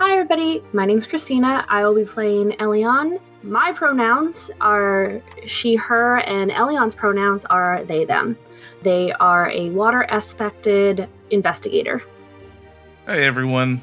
[0.00, 0.62] Hi, everybody.
[0.72, 1.66] My name's Christina.
[1.68, 3.20] I will be playing Elion.
[3.42, 8.38] My pronouns are she, her, and Elion's pronouns are they, them.
[8.80, 12.00] They are a water aspected investigator.
[13.04, 13.82] Hi everyone,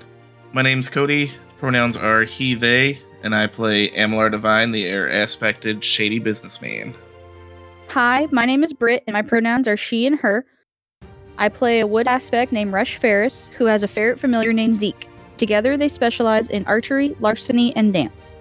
[0.53, 1.29] my name's Cody.
[1.59, 6.95] Pronouns are he, they, and I play Amalar Divine, the air aspected shady businessman.
[7.89, 10.47] Hi, my name is Britt, and my pronouns are she and her.
[11.37, 15.07] I play a wood aspect named Rush Ferris, who has a ferret familiar named Zeke.
[15.37, 18.33] Together, they specialize in archery, larceny, and dance.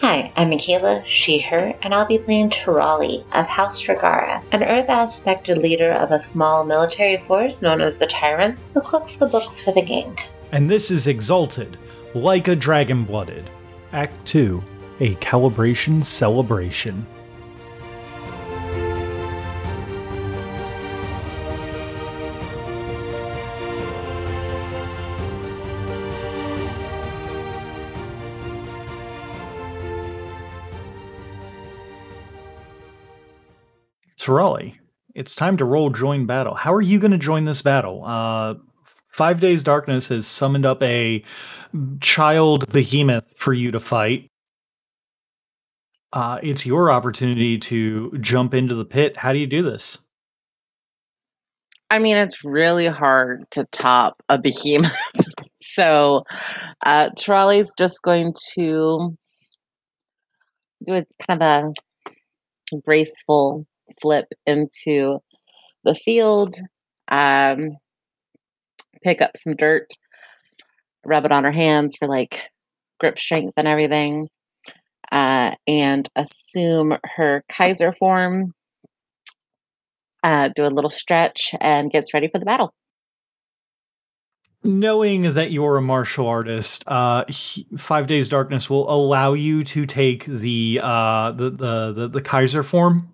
[0.00, 4.86] Hi, I'm Michaela, she, her, and I'll be playing Tirali of House Ragara, an Earth
[4.88, 9.60] aspected leader of a small military force known as the Tyrants, who cooks the books
[9.60, 10.16] for the gang.
[10.52, 11.76] and this is Exalted,
[12.14, 13.50] like a dragon blooded.
[13.92, 14.62] Act 2,
[15.00, 17.06] a calibration celebration.
[34.20, 34.76] Tirali,
[35.14, 36.54] it's time to roll join battle.
[36.54, 38.02] How are you going to join this battle?
[38.04, 38.54] Uh,
[39.08, 41.24] Five Days Darkness has summoned up a
[42.00, 44.28] child behemoth for you to fight.
[46.12, 49.16] Uh, it's your opportunity to jump into the pit.
[49.16, 49.98] How do you do this?
[51.88, 54.94] I mean, it's really hard to top a behemoth.
[55.62, 56.24] so,
[56.84, 59.16] uh, Tirali's just going to
[60.84, 61.74] do a kind of
[62.72, 63.66] a graceful
[64.00, 65.18] flip into
[65.84, 66.54] the field,
[67.08, 67.76] um,
[69.02, 69.88] pick up some dirt,
[71.04, 72.48] rub it on her hands for like
[72.98, 74.28] grip strength and everything,
[75.10, 78.52] uh, and assume her Kaiser form
[80.22, 82.74] uh, do a little stretch and gets ready for the battle.
[84.62, 89.86] Knowing that you're a martial artist, uh, he- Five Days Darkness will allow you to
[89.86, 93.10] take the uh, the, the the the Kaiser form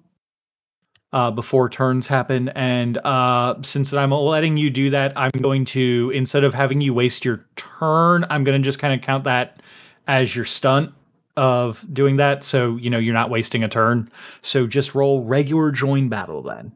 [1.13, 2.49] uh, before turns happen.
[2.51, 6.95] And uh, since I'm letting you do that, I'm going to instead of having you
[6.95, 9.63] waste your turn, I'm going to just kind of count that
[10.07, 10.93] as your stunt
[11.37, 12.43] of doing that.
[12.45, 14.11] So you know you're not wasting a turn.
[14.43, 16.73] So just roll regular join battle then,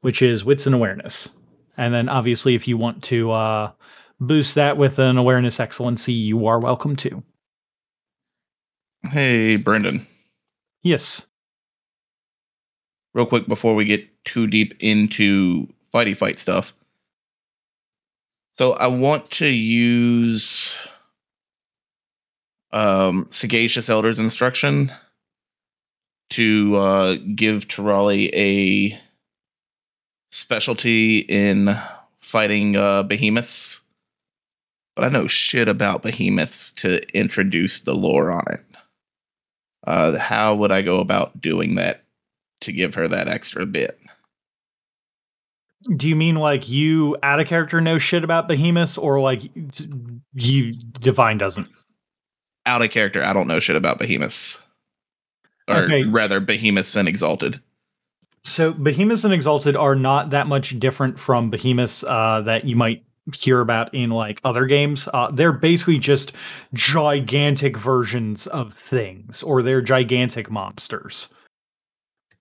[0.00, 1.30] which is wits and awareness.
[1.76, 3.72] And then obviously, if you want to uh,
[4.20, 7.22] boost that with an awareness excellency, you are welcome to.
[9.10, 10.06] Hey, Brendan.
[10.82, 11.26] Yes.
[13.14, 16.72] Real quick before we get too deep into fighty fight stuff.
[18.54, 20.78] So I want to use
[22.72, 24.92] um, Sagacious Elder's instruction
[26.30, 28.98] to uh, give Tirali a
[30.30, 31.70] specialty in
[32.18, 33.82] fighting uh, behemoths.
[34.94, 38.60] But I know shit about behemoths to introduce the lore on it.
[39.86, 42.02] Uh, how would I go about doing that
[42.60, 43.98] to give her that extra bit?
[45.96, 49.42] Do you mean like you out of character know shit about Behemoth, or like
[50.34, 51.68] you divine doesn't?
[52.66, 54.62] Out of character, I don't know shit about behemoths.
[55.68, 56.04] Or Okay.
[56.04, 57.60] rather, behemoths and exalted.
[58.44, 63.04] So behemoths and exalted are not that much different from behemoths uh, that you might
[63.34, 65.08] hear about in like other games.
[65.14, 66.32] Uh, they're basically just
[66.74, 71.28] gigantic versions of things, or they're gigantic monsters.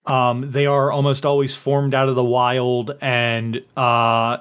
[0.06, 4.40] Um, they are almost always formed out of the wild, and uh,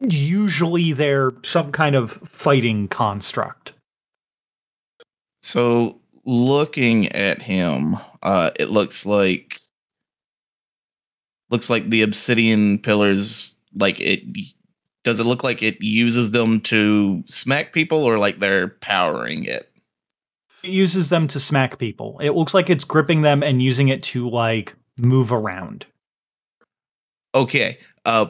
[0.00, 3.74] usually they're some kind of fighting construct.
[5.42, 9.58] So, looking at him, uh, it looks like
[11.50, 13.56] looks like the obsidian pillars.
[13.76, 14.22] Like it,
[15.02, 19.68] does it look like it uses them to smack people, or like they're powering it?
[20.64, 22.18] It uses them to smack people.
[22.20, 25.84] It looks like it's gripping them and using it to like move around.
[27.34, 27.78] Okay.
[28.04, 28.26] Uh,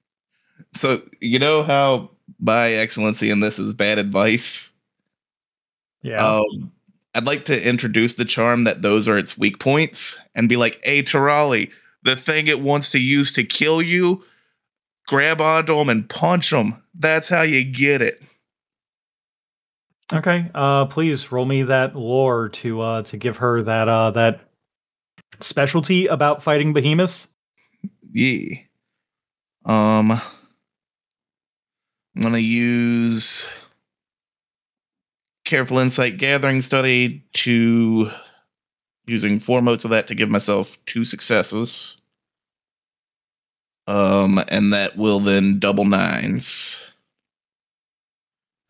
[0.72, 4.72] so you know how my excellency in this is bad advice.
[6.02, 6.24] Yeah.
[6.24, 6.72] Um,
[7.14, 10.78] I'd like to introduce the charm that those are its weak points and be like,
[10.84, 11.70] hey, Tirali,
[12.02, 14.22] the thing it wants to use to kill you,
[15.06, 16.82] grab onto them and punch them.
[16.94, 18.22] That's how you get it.
[20.12, 20.50] Okay.
[20.54, 24.40] Uh please roll me that lore to uh to give her that uh that
[25.40, 27.28] specialty about fighting behemoths.
[28.12, 28.56] Yeah.
[29.64, 30.22] Um, I'm
[32.22, 33.48] gonna use
[35.44, 38.10] careful insight gathering study to
[39.06, 42.00] using four motes of that to give myself two successes.
[43.88, 46.84] Um, and that will then double nines.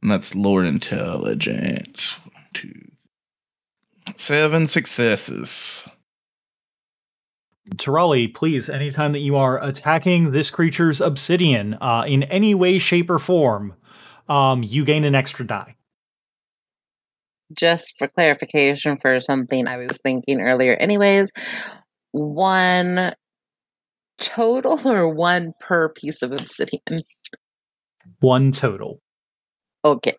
[0.03, 2.19] And that's lore intelligence.
[2.25, 2.91] One, two,
[4.17, 5.89] seven successes.
[7.75, 13.11] Tirali, please, anytime that you are attacking this creature's obsidian uh, in any way, shape,
[13.11, 13.75] or form,
[14.29, 15.75] um, you gain an extra die.
[17.53, 21.33] Just for clarification for something I was thinking earlier, anyways,
[22.13, 23.13] one
[24.19, 27.03] total or one per piece of obsidian?
[28.21, 29.01] One total.
[29.87, 30.17] Okay.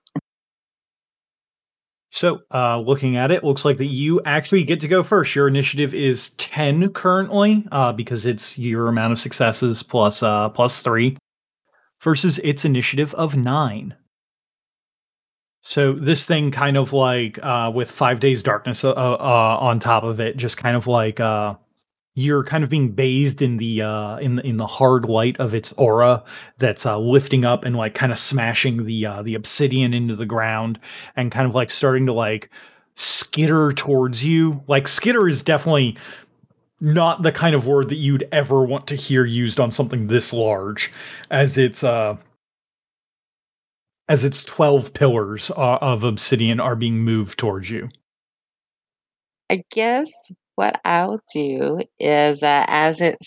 [2.10, 5.36] So, uh, looking at it, looks like that you actually get to go first.
[5.36, 10.82] Your initiative is ten currently, uh, because it's your amount of successes plus uh, plus
[10.82, 11.18] three,
[12.02, 13.96] versus its initiative of nine.
[15.62, 20.04] So this thing kind of like uh, with five days darkness uh, uh, on top
[20.04, 21.20] of it, just kind of like
[22.18, 25.54] you're kind of being bathed in the uh in the in the hard light of
[25.54, 26.24] its aura
[26.58, 30.26] that's uh lifting up and like kind of smashing the uh the obsidian into the
[30.26, 30.80] ground
[31.16, 32.50] and kind of like starting to like
[32.96, 34.64] skitter towards you.
[34.68, 35.96] Like skitter is definitely
[36.82, 40.34] not the kind of word that you'd ever want to hear used on something this
[40.34, 40.92] large
[41.30, 42.18] as it's uh
[44.10, 47.90] as its 12 pillars uh, of obsidian are being moved towards you.
[49.52, 50.10] I guess
[50.58, 53.20] what I'll do is uh, as it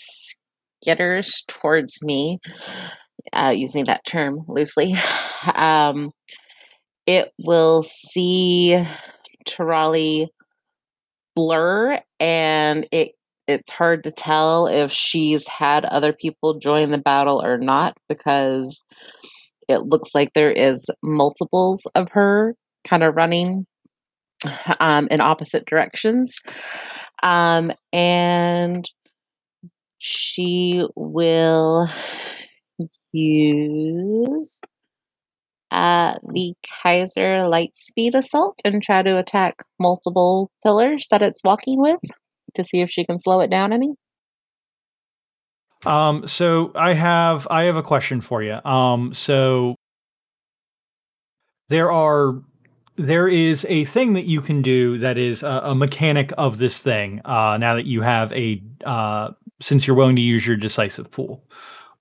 [0.85, 2.39] skitters towards me,
[3.31, 4.93] uh, using that term loosely,
[5.55, 6.11] um,
[7.07, 8.83] it will see
[9.47, 10.27] Tirali
[11.33, 13.13] blur and it
[13.47, 18.83] it's hard to tell if she's had other people join the battle or not because
[19.67, 22.55] it looks like there is multiples of her
[22.85, 23.65] kind of running
[24.79, 26.35] um, in opposite directions.
[27.23, 28.89] Um, and
[29.97, 31.87] she will
[33.11, 34.61] use
[35.69, 36.53] uh, the
[36.83, 41.99] Kaiser Lightspeed Assault and try to attack multiple pillars that it's walking with
[42.53, 43.93] to see if she can slow it down any.
[45.85, 48.59] Um, so I have I have a question for you.
[48.63, 49.75] Um, so
[51.69, 52.41] there are
[53.07, 56.79] there is a thing that you can do that is a, a mechanic of this
[56.79, 57.21] thing.
[57.25, 61.43] Uh, now that you have a uh, since you're willing to use your decisive pool,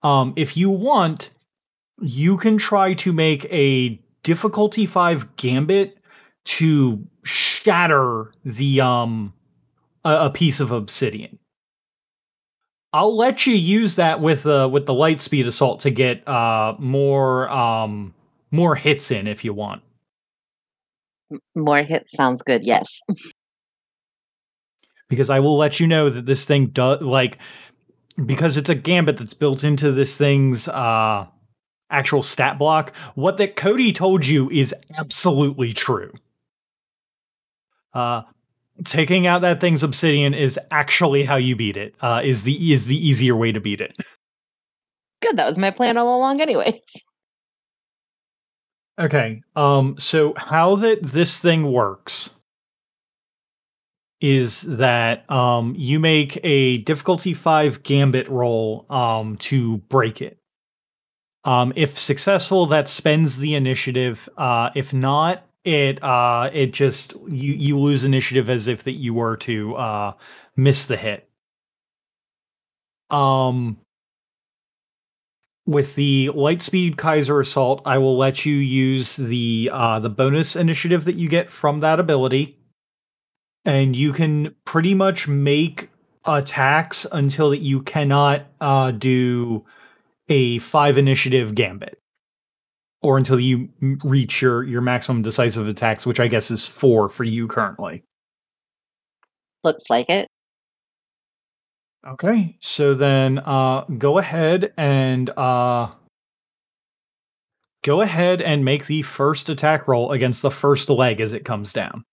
[0.03, 1.31] um, if you want,
[2.01, 5.99] you can try to make a difficulty five gambit
[6.45, 9.33] to shatter the um
[10.05, 11.39] a, a piece of obsidian.
[12.93, 16.75] I'll let you use that with uh with the light speed assault to get uh
[16.79, 18.15] more um
[18.51, 19.83] more hits in if you want.
[21.55, 22.65] More hits sounds good.
[22.65, 23.01] Yes.
[25.11, 27.37] because I will let you know that this thing does like
[28.25, 31.27] because it's a gambit that's built into this thing's uh
[31.91, 32.95] actual stat block.
[33.15, 36.13] What that Cody told you is absolutely true.
[37.93, 38.23] Uh
[38.85, 41.95] taking out that thing's obsidian is actually how you beat it.
[42.01, 43.95] Uh is the is the easier way to beat it.
[45.21, 45.37] Good.
[45.37, 46.81] That was my plan all along, anyways.
[49.01, 49.43] Okay.
[49.57, 52.35] Um so how that this thing works
[54.21, 60.39] is that um you make a difficulty 5 gambit roll um to break it.
[61.45, 64.29] Um if successful that spends the initiative.
[64.37, 69.15] Uh if not it uh it just you you lose initiative as if that you
[69.15, 70.13] were to uh
[70.57, 71.27] miss the hit.
[73.11, 73.79] Um
[75.71, 81.05] with the Lightspeed Kaiser Assault, I will let you use the uh, the bonus initiative
[81.05, 82.59] that you get from that ability,
[83.65, 85.89] and you can pretty much make
[86.27, 89.65] attacks until that you cannot uh, do
[90.29, 92.01] a five initiative gambit,
[93.01, 93.69] or until you
[94.03, 98.03] reach your your maximum decisive attacks, which I guess is four for you currently.
[99.63, 100.27] Looks like it.
[102.07, 105.93] Okay, so then uh go ahead and uh
[107.85, 111.75] go ahead and make the first attack roll against the first leg as it comes
[111.75, 112.05] down.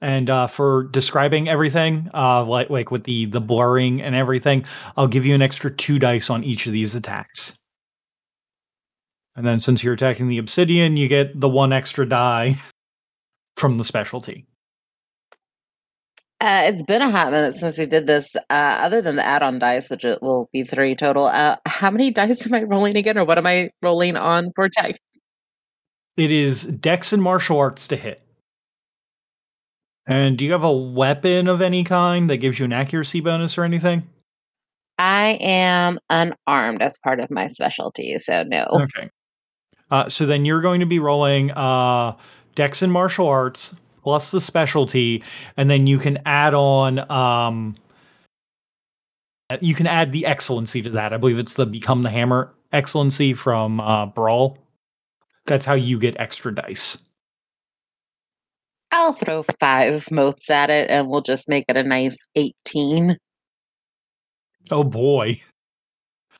[0.00, 4.64] And uh for describing everything, uh like like with the the blurring and everything,
[4.96, 7.56] I'll give you an extra 2 dice on each of these attacks.
[9.36, 12.56] And then since you're attacking the obsidian, you get the one extra die
[13.56, 14.48] from the specialty.
[16.40, 18.36] Uh, it's been a hot minute since we did this.
[18.36, 21.26] Uh, other than the add-on dice, which it will be three total.
[21.26, 24.68] Uh, how many dice am I rolling again, or what am I rolling on for
[24.68, 24.96] tech?
[26.16, 28.22] It is Dex and martial arts to hit.
[30.06, 33.58] And do you have a weapon of any kind that gives you an accuracy bonus
[33.58, 34.08] or anything?
[34.98, 38.66] I am unarmed as part of my specialty, so no.
[38.72, 39.08] Okay.
[39.90, 42.16] Uh, so then you're going to be rolling uh,
[42.54, 43.74] Dex and martial arts
[44.08, 45.22] plus the specialty,
[45.58, 46.98] and then you can add on.
[47.12, 47.76] Um,
[49.60, 51.12] you can add the excellency to that.
[51.12, 54.56] I believe it's the become the hammer excellency from uh, Brawl.
[55.44, 56.96] That's how you get extra dice.
[58.92, 63.18] I'll throw five motes at it, and we'll just make it a nice eighteen.
[64.70, 65.38] Oh boy.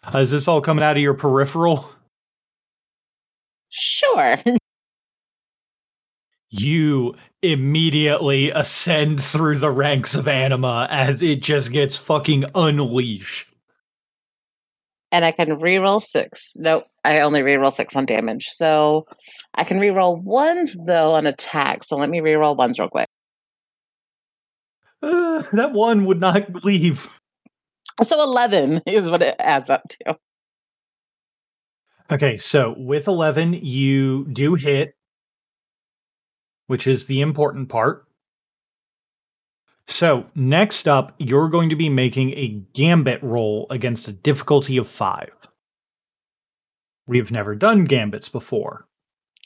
[0.02, 1.90] Uh, is this all coming out of your peripheral?
[3.68, 4.38] Sure.
[6.50, 13.52] You immediately ascend through the ranks of anima as it just gets fucking unleashed.
[15.12, 16.52] and I can reroll six.
[16.56, 18.46] Nope, I only reroll six on damage.
[18.46, 19.06] So
[19.54, 21.84] I can reroll ones though on attack.
[21.84, 23.08] So let me reroll ones real quick.
[25.02, 27.08] Uh, that one would not leave.
[28.02, 30.18] So eleven is what it adds up to.
[32.10, 34.94] Okay, so with 11, you do hit,
[36.68, 38.06] which is the important part.
[39.88, 44.86] So, next up, you're going to be making a gambit roll against a difficulty of
[44.86, 45.32] five.
[47.06, 48.86] We have never done gambits before.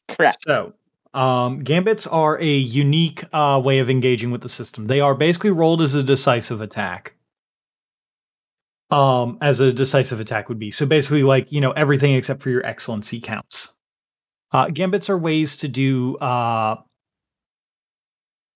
[0.09, 0.39] Correct.
[0.45, 0.75] So,
[1.15, 4.89] um, gambits are a unique uh, way of engaging with the system.
[4.89, 7.15] They are basically rolled as a decisive attack.
[8.91, 10.71] Um, as a decisive attack would be.
[10.71, 13.73] So basically, like you know, everything except for your excellency counts.
[14.51, 16.77] Uh, gambits are ways to do uh,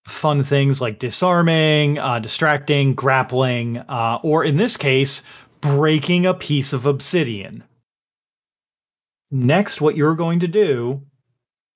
[0.07, 5.23] fun things like disarming, uh, distracting, grappling, uh, or in this case,
[5.61, 7.65] breaking a piece of obsidian.
[9.31, 11.03] Next, what you're going to do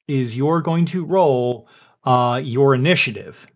[0.06, 1.68] is you're going to roll
[2.04, 3.46] uh, your initiative.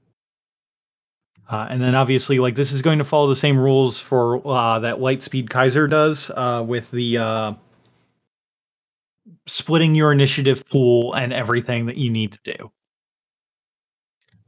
[1.48, 4.78] Uh, and then obviously, like this is going to follow the same rules for uh,
[4.80, 7.52] that Lightspeed Kaiser does uh, with the uh,
[9.46, 12.72] splitting your initiative pool and everything that you need to do.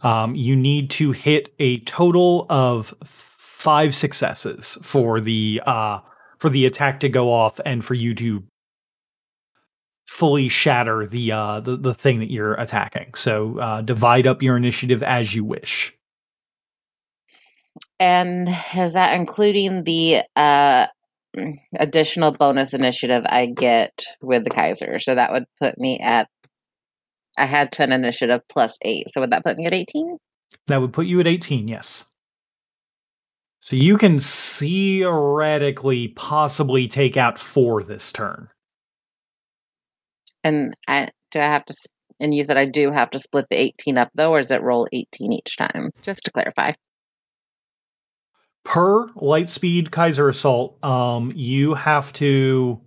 [0.03, 6.01] Um, you need to hit a total of five successes for the uh,
[6.39, 8.45] for the attack to go off and for you to
[10.07, 13.15] fully shatter the uh, the, the thing that you're attacking.
[13.15, 15.93] So uh, divide up your initiative as you wish.
[17.99, 20.87] And is that including the uh,
[21.79, 24.99] additional bonus initiative I get with the Kaiser?
[24.99, 26.29] So that would put me at.
[27.39, 29.11] I had ten initiative plus eight.
[29.11, 30.19] So would that put me at eighteen?
[30.69, 32.07] That would put you at 18, yes.
[33.61, 38.49] So you can theoretically possibly take out four this turn.
[40.45, 41.75] And I do I have to?
[42.21, 44.63] And you said I do have to split the eighteen up though, or is it
[44.63, 45.91] roll eighteen each time?
[46.01, 46.73] Just to clarify.
[48.65, 52.81] Per Lightspeed Kaiser Assault, um, you have to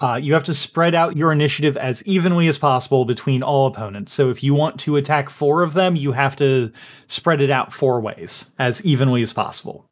[0.00, 4.12] uh, you have to spread out your initiative as evenly as possible between all opponents.
[4.12, 6.70] So if you want to attack four of them, you have to
[7.06, 9.86] spread it out four ways as evenly as possible.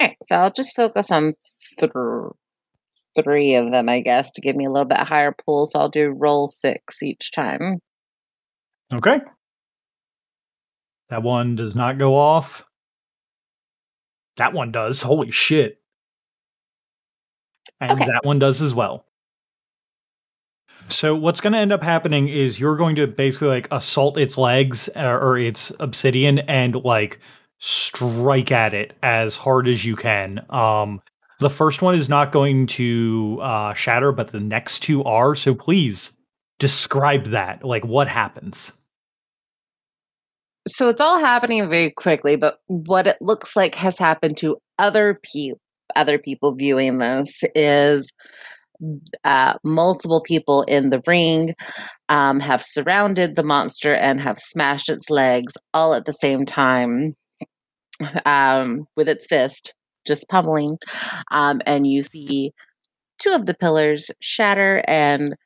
[0.00, 1.34] Okay, so I'll just focus on
[1.78, 1.92] th-
[3.14, 5.66] three of them, I guess, to give me a little bit higher pool.
[5.66, 7.78] So I'll do roll six each time.
[8.92, 9.20] Okay.
[11.10, 12.64] That one does not go off.
[14.36, 15.02] That one does.
[15.02, 15.79] Holy shit.
[17.80, 18.04] And Okay.
[18.06, 19.06] that one does as well.
[20.88, 24.36] So what's going to end up happening is you're going to basically like assault its
[24.36, 27.20] legs uh, or its obsidian and like
[27.58, 30.44] strike at it as hard as you can.
[30.50, 31.00] Um
[31.38, 35.34] the first one is not going to uh shatter but the next two are.
[35.34, 36.16] So please
[36.58, 37.64] describe that.
[37.64, 38.72] Like what happens?
[40.68, 45.18] So it's all happening very quickly, but what it looks like has happened to other
[45.22, 45.60] people,
[45.96, 48.12] other people viewing this is
[49.24, 51.54] uh, multiple people in the ring
[52.08, 57.14] um, have surrounded the monster and have smashed its legs all at the same time
[58.24, 59.74] um, with its fist,
[60.06, 60.76] just pummeling.
[61.30, 62.52] Um, and you see
[63.18, 65.36] two of the pillars shatter and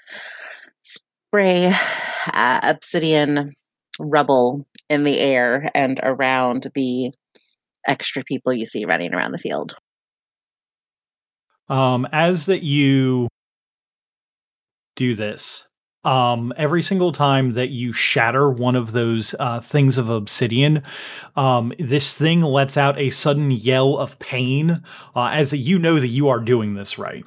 [0.82, 1.72] spray
[2.32, 3.52] uh, obsidian
[3.98, 7.10] rubble in the air and around the
[7.86, 9.76] extra people you see running around the field.
[11.68, 13.28] Um, as that you
[14.97, 15.66] do this,
[16.04, 20.83] um, every single time that you shatter one of those uh, things of obsidian,
[21.37, 24.83] um, this thing lets out a sudden yell of pain
[25.16, 27.25] uh, as you know that you are doing this right.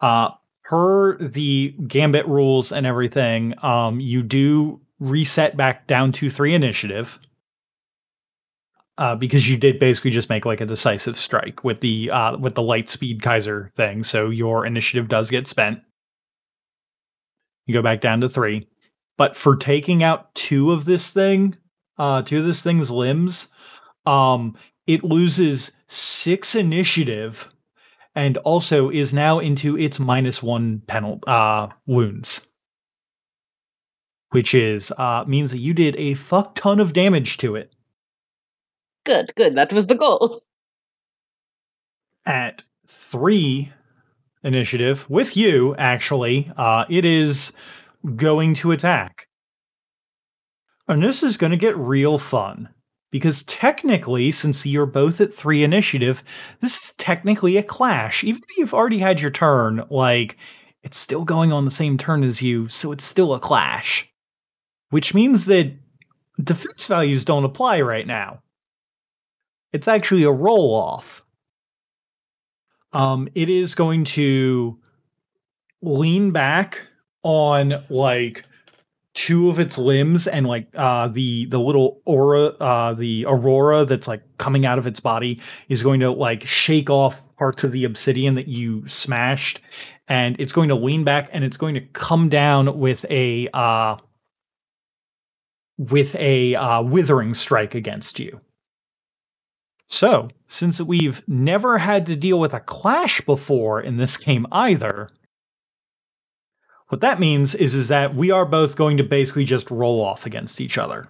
[0.00, 0.30] Uh,
[0.64, 7.18] per the gambit rules and everything, um, you do reset back down to three initiative.
[8.98, 12.56] Uh, because you did basically just make like a decisive strike with the uh, with
[12.56, 15.78] the light speed Kaiser thing, so your initiative does get spent.
[17.66, 18.66] You go back down to three,
[19.16, 21.56] but for taking out two of this thing,
[21.96, 23.50] uh, two of this thing's limbs,
[24.04, 24.56] um,
[24.88, 27.54] it loses six initiative,
[28.16, 32.48] and also is now into its minus one penalty uh, wounds.
[34.30, 37.72] Which is uh means that you did a fuck ton of damage to it
[39.08, 39.54] Good, good.
[39.54, 40.42] That was the goal.
[42.26, 43.72] at three
[44.44, 47.52] initiative with you actually uh it is
[48.16, 49.26] going to attack
[50.86, 52.68] and this is going to get real fun
[53.10, 56.22] because technically since you're both at three initiative
[56.60, 60.36] this is technically a clash even if you've already had your turn like
[60.82, 64.06] it's still going on the same turn as you so it's still a clash
[64.90, 65.74] which means that
[66.42, 68.40] defense values don't apply right now
[69.72, 71.24] it's actually a roll off
[72.92, 74.78] um, it is going to
[75.82, 76.80] lean back
[77.22, 78.44] on like
[79.14, 84.06] two of its limbs and like uh the the little aura uh the aurora that's
[84.06, 87.84] like coming out of its body is going to like shake off parts of the
[87.84, 89.60] obsidian that you smashed
[90.06, 93.96] and it's going to lean back and it's going to come down with a uh
[95.78, 98.40] with a uh withering strike against you
[99.88, 105.08] so, since we've never had to deal with a clash before in this game either,
[106.88, 110.26] what that means is, is that we are both going to basically just roll off
[110.26, 111.08] against each other.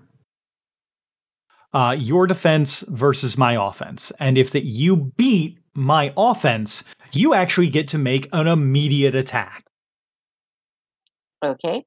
[1.72, 4.11] Uh, your defense versus my offense.
[4.18, 9.64] And if that you beat my offense, you actually get to make an immediate attack.
[11.44, 11.85] Okay.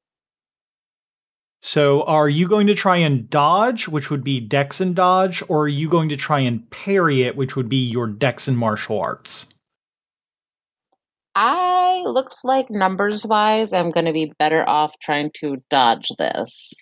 [1.63, 5.65] So, are you going to try and dodge, which would be dex and dodge, or
[5.65, 8.99] are you going to try and parry it, which would be your dex and martial
[8.99, 9.47] arts?
[11.35, 16.73] I looks like numbers wise, I'm going to be better off trying to dodge this.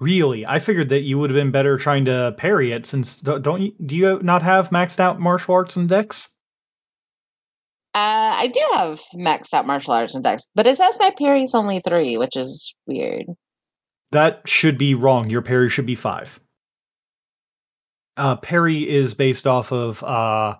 [0.00, 3.62] Really, I figured that you would have been better trying to parry it, since don't
[3.62, 6.30] you do you not have maxed out martial arts and dex?
[7.92, 11.54] Uh, I do have maxed out martial arts and dex, but it says my parry's
[11.54, 13.26] only three, which is weird.
[14.12, 15.28] That should be wrong.
[15.28, 16.40] Your parry should be five.
[18.16, 20.56] Uh, parry is based off of uh,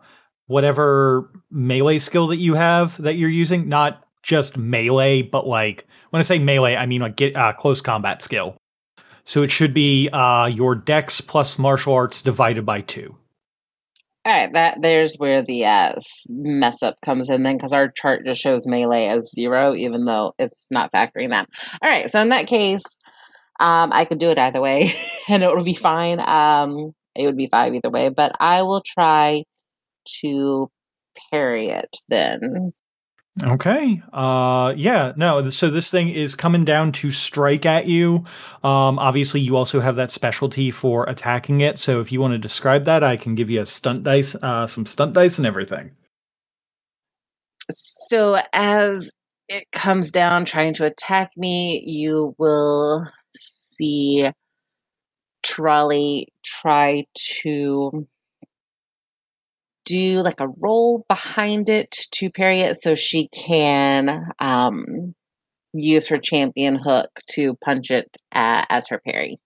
[0.46, 6.18] whatever melee skill that you have that you're using, not just melee, but like when
[6.18, 8.56] I say melee, I mean like get uh, close combat skill.
[9.24, 13.16] So it should be uh, your dex plus martial arts divided by two.
[14.26, 15.92] All right, that there's where the uh,
[16.28, 20.34] mess up comes in then, because our chart just shows melee as zero, even though
[20.38, 21.46] it's not factoring that.
[21.82, 22.84] All right, so in that case,
[23.60, 24.92] um, I could do it either way,
[25.30, 26.20] and it would be fine.
[26.20, 29.44] Um, it would be five either way, but I will try
[30.20, 30.70] to
[31.32, 32.72] parry it then.
[33.42, 34.02] Okay.
[34.12, 38.24] Uh yeah, no, so this thing is coming down to strike at you.
[38.64, 41.78] Um obviously you also have that specialty for attacking it.
[41.78, 44.66] So if you want to describe that, I can give you a stunt dice, uh
[44.66, 45.92] some stunt dice and everything.
[47.70, 49.12] So as
[49.48, 54.28] it comes down trying to attack me, you will see
[55.44, 57.04] Tirali try
[57.42, 58.06] to
[59.90, 65.14] do like a roll behind it to parry it so she can um,
[65.72, 69.38] use her champion hook to punch it uh, as her parry.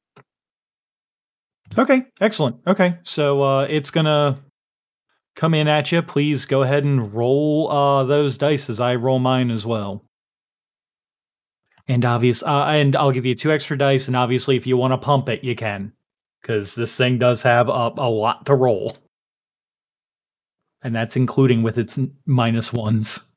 [1.76, 2.56] Okay, excellent.
[2.66, 2.98] Okay.
[3.02, 4.38] So uh it's going to
[5.34, 6.02] come in at you.
[6.02, 10.04] Please go ahead and roll uh those dice as I roll mine as well.
[11.88, 14.92] And obvious uh and I'll give you two extra dice and obviously if you want
[14.92, 15.92] to pump it, you can
[16.42, 18.96] cuz this thing does have a, a lot to roll.
[20.84, 23.28] And that's including with its minus ones.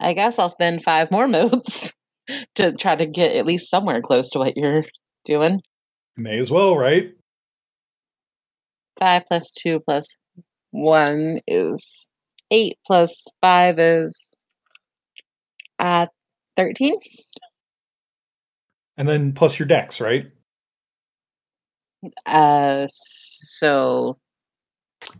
[0.00, 1.92] I guess I'll spend five more motes
[2.56, 4.84] to try to get at least somewhere close to what you're
[5.24, 5.60] doing.
[6.16, 7.12] May as well, right?
[8.98, 10.18] Five plus two plus
[10.72, 12.10] one is
[12.50, 14.34] eight plus five is
[15.78, 16.06] uh
[16.56, 16.94] thirteen.
[18.96, 20.26] And then plus your decks, right?
[22.26, 24.18] Uh so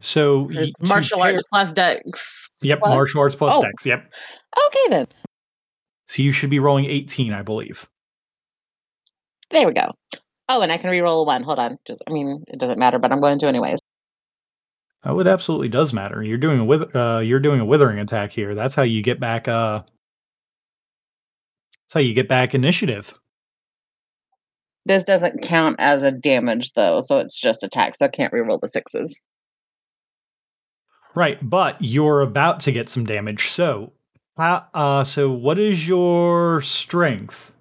[0.00, 2.48] So uh, martial pair- arts plus dex.
[2.62, 3.62] Yep, plus- martial arts plus Oh.
[3.62, 3.84] dex.
[3.86, 4.12] Yep.
[4.66, 5.06] Okay then.
[6.08, 7.88] So you should be rolling 18, I believe.
[9.50, 9.90] There we go.
[10.48, 11.42] Oh, and I can re-roll a one.
[11.44, 11.78] Hold on.
[11.86, 13.78] Just, I mean, it doesn't matter, but I'm going to anyways.
[15.04, 16.22] Oh, it absolutely does matter.
[16.22, 18.54] You're doing a with uh, you're doing a withering attack here.
[18.54, 19.48] That's how you get back.
[19.48, 19.78] Uh,
[21.88, 23.14] that's how you get back initiative.
[24.86, 27.94] This doesn't count as a damage though, so it's just attack.
[27.94, 29.24] So I can't re-roll the sixes.
[31.14, 33.48] Right, but you're about to get some damage.
[33.48, 33.92] So,
[34.36, 37.52] uh, uh so what is your strength?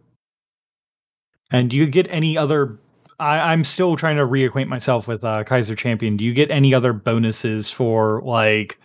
[1.52, 2.78] And do you get any other?
[3.20, 6.16] I, I'm still trying to reacquaint myself with uh, Kaiser Champion.
[6.16, 8.80] Do you get any other bonuses for like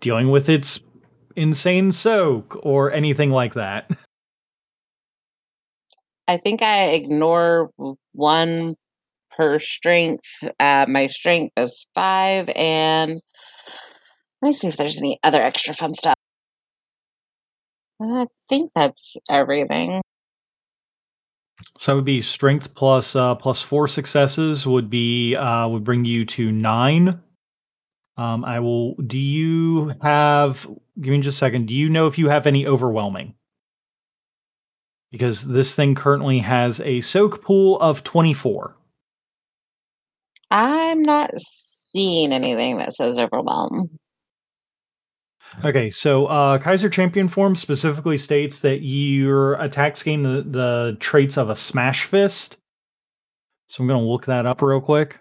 [0.00, 0.80] dealing with its
[1.36, 3.90] insane soak or anything like that?
[6.28, 7.70] I think I ignore
[8.12, 8.76] one
[9.36, 10.44] per strength.
[10.58, 13.20] Uh, my strength is five, and
[14.44, 16.16] let me see if there's any other extra fun stuff.
[18.02, 20.02] I think that's everything.
[21.78, 26.04] So that would be strength plus uh, plus four successes would be uh, would bring
[26.04, 27.22] you to nine.
[28.18, 28.96] Um, I will.
[28.96, 30.66] Do you have?
[31.00, 31.66] Give me just a second.
[31.66, 33.34] Do you know if you have any overwhelming?
[35.10, 38.76] Because this thing currently has a soak pool of twenty four.
[40.50, 43.88] I'm not seeing anything that says overwhelm.
[45.64, 51.36] Okay, so uh, Kaiser Champion form specifically states that your attacks gain the, the traits
[51.36, 52.56] of a Smash Fist.
[53.68, 55.18] So I'm going to look that up real quick.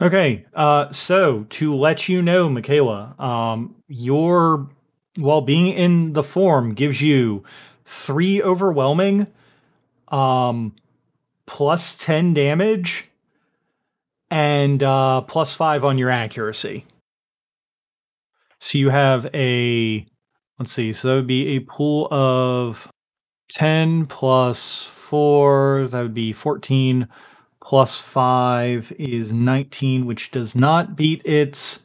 [0.00, 4.68] Okay, uh, so to let you know, Michaela, um, your
[5.16, 7.44] while being in the form gives you
[7.84, 9.26] three overwhelming,
[10.08, 10.74] um,
[11.46, 13.08] plus ten damage,
[14.30, 16.84] and uh, plus five on your accuracy.
[18.62, 20.06] So you have a
[20.56, 22.88] let's see, so that would be a pool of
[23.50, 27.08] 10 plus 4, that would be 14
[27.60, 31.82] plus 5 is 19, which does not beat its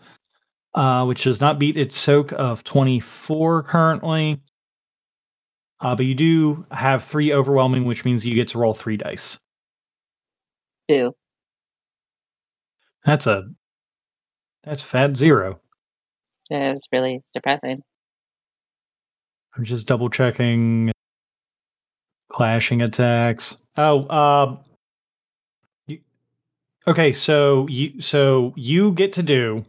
[0.75, 4.39] uh, which does not beat its soak of 24 currently.
[5.79, 9.39] Uh, but you do have three overwhelming, which means you get to roll three dice.
[10.87, 11.15] Boo.
[13.03, 13.45] That's a
[14.63, 15.59] that's fat zero.
[16.49, 17.83] It's really depressing.
[19.55, 20.91] I'm just double checking
[22.29, 23.57] clashing attacks.
[23.75, 24.57] Oh, uh
[25.87, 25.99] you,
[26.87, 29.65] Okay, so you so you get to do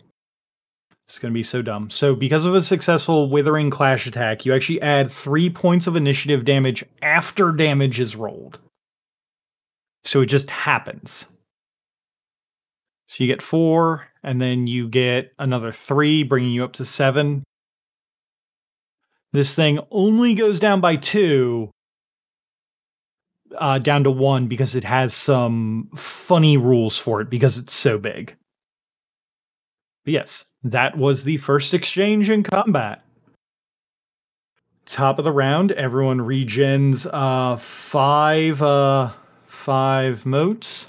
[1.08, 1.88] it's going to be so dumb.
[1.88, 6.44] So because of a successful withering clash attack, you actually add 3 points of initiative
[6.44, 8.58] damage after damage is rolled.
[10.04, 11.26] So it just happens.
[13.08, 17.42] So you get 4 and then you get another 3 bringing you up to 7
[19.32, 21.70] this thing only goes down by two,
[23.56, 27.98] uh, down to one because it has some funny rules for it because it's so
[27.98, 28.34] big.
[30.04, 33.04] But yes, that was the first exchange in combat.
[34.86, 39.12] Top of the round, everyone regens uh, five uh,
[39.46, 40.88] five motes,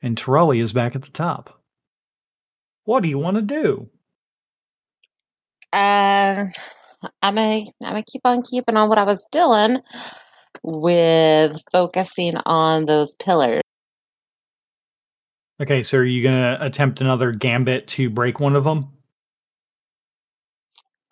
[0.00, 1.57] and Tirali is back at the top.
[2.88, 3.90] What do you want to do?
[5.74, 6.46] Uh,
[7.20, 9.80] I'm gonna I'm gonna keep on keeping on what I was doing
[10.62, 13.60] with focusing on those pillars.
[15.60, 18.86] Okay, so are you gonna attempt another gambit to break one of them?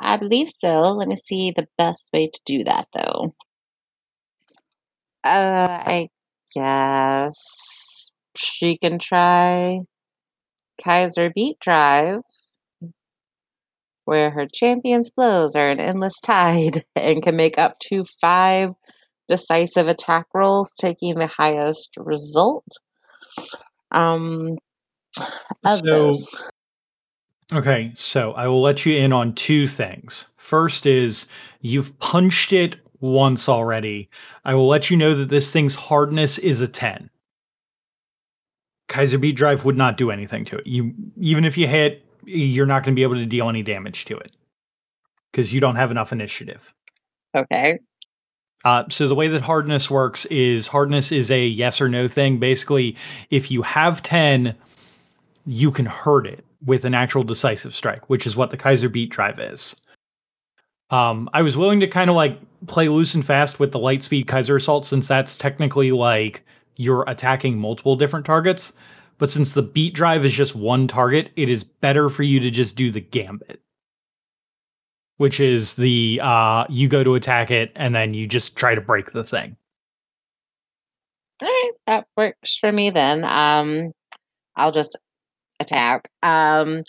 [0.00, 0.80] I believe so.
[0.80, 3.34] Let me see the best way to do that though.
[5.22, 6.08] Uh, I
[6.54, 9.80] guess she can try
[10.82, 12.20] Kaiser Beat Drive,
[14.04, 18.74] where her champion's blows are an endless tide and can make up to five
[19.28, 22.66] decisive attack rolls, taking the highest result.
[23.90, 24.58] Um,
[25.64, 26.44] of So- those.
[27.52, 30.26] Okay, so I will let you in on two things.
[30.36, 31.26] First is
[31.60, 34.08] you've punched it once already.
[34.44, 37.08] I will let you know that this thing's hardness is a 10.
[38.88, 40.66] Kaiser Beat Drive would not do anything to it.
[40.66, 44.04] You even if you hit, you're not going to be able to deal any damage
[44.06, 44.32] to it
[45.32, 46.72] because you don't have enough initiative.
[47.34, 47.78] Okay.
[48.64, 52.38] Uh, so the way that hardness works is hardness is a yes or no thing.
[52.38, 52.96] Basically,
[53.30, 54.54] if you have 10,
[55.46, 59.10] you can hurt it with an actual decisive strike, which is what the Kaiser Beat
[59.10, 59.76] Drive is.
[60.90, 64.02] Um, I was willing to kind of like play loose and fast with the light
[64.02, 66.44] speed Kaiser Assault since that's technically like
[66.76, 68.72] you're attacking multiple different targets.
[69.18, 72.50] But since the beat drive is just one target, it is better for you to
[72.50, 73.60] just do the gambit.
[75.18, 78.80] which is the uh, you go to attack it and then you just try to
[78.80, 79.56] break the thing.
[81.42, 83.24] All right, that works for me then.
[83.24, 83.92] Um,
[84.56, 84.98] I'll just
[85.60, 86.08] attack.
[86.22, 86.82] Um,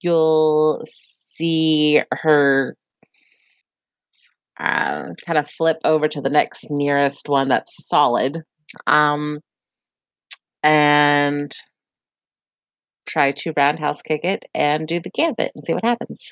[0.00, 2.76] you'll see her
[4.60, 8.42] uh, kind of flip over to the next nearest one that's solid,
[8.86, 9.40] um,
[10.62, 11.50] and
[13.08, 16.30] try to roundhouse kick it and do the gambit and see what happens.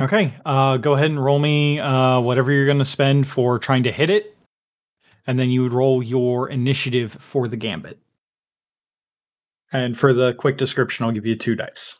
[0.00, 3.84] Okay, uh, go ahead and roll me uh, whatever you're going to spend for trying
[3.84, 4.36] to hit it,
[5.26, 7.98] and then you would roll your initiative for the gambit.
[9.70, 11.98] And for the quick description, I'll give you two dice.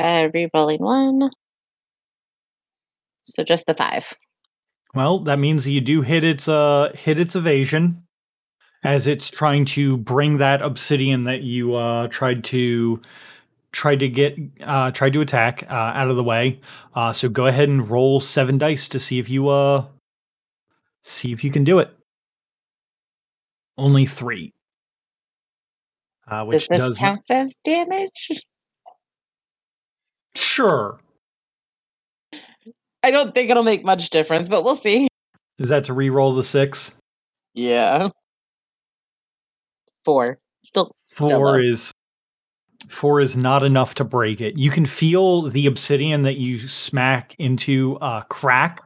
[0.00, 1.30] Uh, re-rolling one.
[3.28, 4.14] So just the five.
[4.94, 8.04] Well, that means you do hit its uh hit its evasion
[8.84, 13.00] as it's trying to bring that obsidian that you uh tried to
[13.70, 16.60] tried to get uh tried to attack uh out of the way.
[16.94, 19.84] Uh so go ahead and roll 7 dice to see if you uh
[21.02, 21.90] see if you can do it.
[23.76, 24.54] Only 3.
[26.26, 28.30] Uh Does which this does count as damage?
[30.34, 30.98] Sure.
[33.02, 35.08] I don't think it'll make much difference, but we'll see.
[35.58, 36.94] Is that to re-roll the 6?
[37.54, 38.08] Yeah.
[40.04, 40.38] Four.
[40.62, 41.58] Still, still Four low.
[41.58, 41.92] is
[42.88, 44.56] four is not enough to break it.
[44.56, 48.82] You can feel the obsidian that you smack into a crack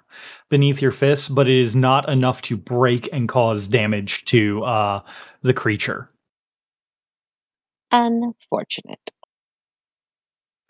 [0.48, 5.00] beneath your fist, but it is not enough to break and cause damage to uh,
[5.42, 6.10] the creature.
[7.92, 9.10] unfortunate.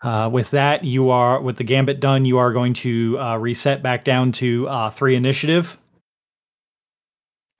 [0.03, 2.25] Uh, with that, you are with the gambit done.
[2.25, 5.79] You are going to uh, reset back down to uh, three initiative,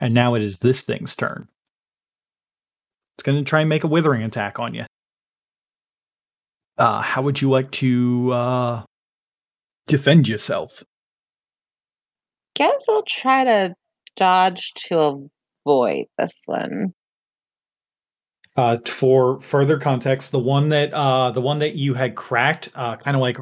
[0.01, 1.47] and now it is this thing's turn.
[3.15, 4.86] It's going to try and make a withering attack on you.
[6.77, 8.84] Uh, how would you like to uh,
[9.88, 10.84] defend yourself?
[12.56, 13.73] Guess I'll try to
[14.17, 15.29] dodge to
[15.65, 16.93] avoid this one.
[18.56, 22.96] Uh, for further context, the one that uh, the one that you had cracked, uh,
[22.98, 23.38] kind of like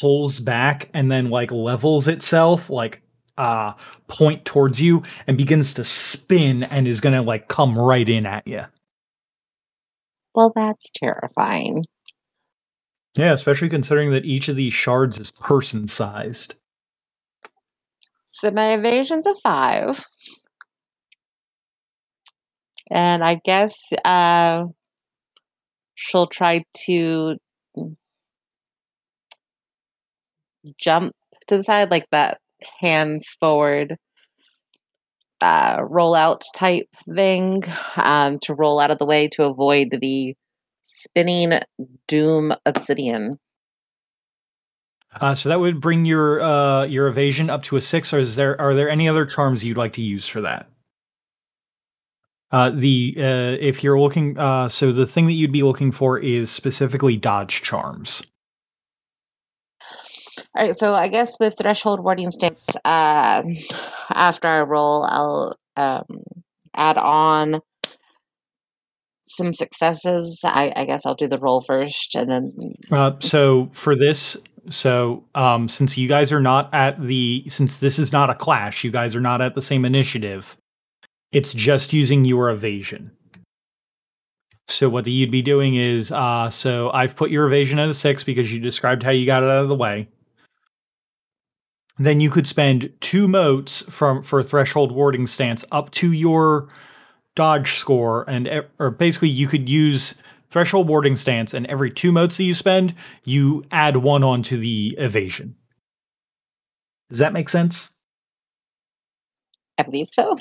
[0.00, 3.00] pulls back and then like levels itself, like
[3.38, 3.72] uh,
[4.08, 8.26] point towards you, and begins to spin and is going to like come right in
[8.26, 8.64] at you.
[10.34, 11.84] Well, that's terrifying.
[13.16, 16.54] Yeah, especially considering that each of these shards is person sized.
[18.28, 20.04] So my evasion's a five.
[22.90, 24.64] And I guess uh,
[25.94, 27.36] she'll try to
[30.76, 31.12] jump
[31.46, 32.38] to the side like that
[32.80, 33.96] hands forward
[35.42, 37.62] uh, roll out type thing
[37.96, 40.34] um, to roll out of the way to avoid the
[40.82, 41.58] spinning
[42.08, 43.32] doom obsidian.
[45.20, 48.12] Uh, so that would bring your uh, your evasion up to a six.
[48.12, 50.68] Or is there are there any other charms you'd like to use for that?
[52.52, 56.18] Uh, the uh, if you're looking, uh, so the thing that you'd be looking for
[56.18, 58.24] is specifically dodge charms.
[60.56, 63.42] All right, so I guess with threshold warding stance, uh,
[64.12, 66.24] after I roll, I'll um,
[66.74, 67.60] add on
[69.22, 70.40] some successes.
[70.42, 72.52] I, I guess I'll do the roll first, and then
[72.90, 74.36] Uh, so for this,
[74.70, 78.82] so um, since you guys are not at the, since this is not a clash,
[78.82, 80.56] you guys are not at the same initiative.
[81.32, 83.12] It's just using your evasion.
[84.68, 88.22] So what you'd be doing is, uh, so I've put your evasion at a six
[88.22, 90.08] because you described how you got it out of the way.
[91.98, 96.68] Then you could spend two motes from for threshold warding stance up to your
[97.36, 100.14] dodge score, and or basically you could use
[100.48, 104.94] threshold warding stance, and every two motes that you spend, you add one onto the
[104.98, 105.56] evasion.
[107.10, 107.90] Does that make sense?
[109.76, 110.36] I believe so.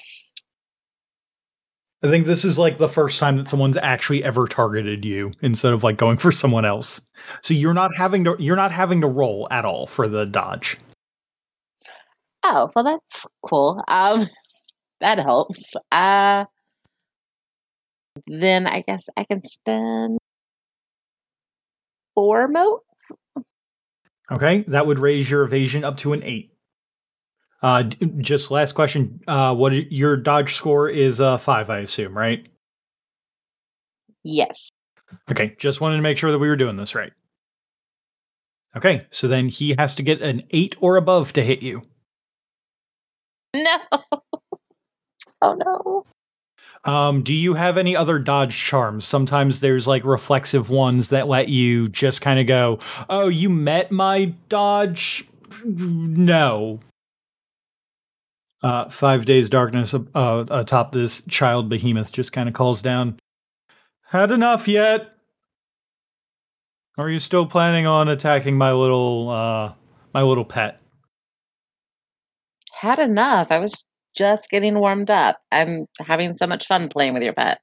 [2.02, 5.74] I think this is like the first time that someone's actually ever targeted you instead
[5.74, 7.02] of like going for someone else.
[7.42, 10.78] So you're not having to you're not having to roll at all for the dodge.
[12.44, 13.84] Oh, well, that's cool.
[13.88, 14.28] Um,
[15.02, 15.74] that helps.
[15.92, 16.46] Uh,
[18.28, 20.18] then I guess I can spend
[22.16, 23.12] four motes.
[24.32, 26.54] Okay, that would raise your evasion up to an eight.
[27.62, 27.84] Uh,
[28.20, 29.20] just last question.
[29.28, 31.20] Uh, what your dodge score is?
[31.20, 32.48] Uh, five, I assume, right?
[34.24, 34.70] Yes.
[35.32, 37.12] Okay, just wanted to make sure that we were doing this right.
[38.76, 41.82] Okay, so then he has to get an eight or above to hit you.
[43.56, 43.78] No.
[45.42, 46.06] Oh no.
[46.92, 49.06] Um, do you have any other dodge charms?
[49.06, 53.92] Sometimes there's like reflexive ones that let you just kind of go, "Oh, you met
[53.92, 55.28] my dodge."
[55.66, 56.80] No.
[58.62, 63.18] Uh, five days darkness uh, atop this child behemoth just kind of calls down.
[64.04, 65.12] Had enough yet?
[66.98, 69.74] Are you still planning on attacking my little uh,
[70.14, 70.82] my little pet?
[72.74, 73.52] Had enough.
[73.52, 75.38] I was just getting warmed up.
[75.52, 77.62] I'm having so much fun playing with your pet.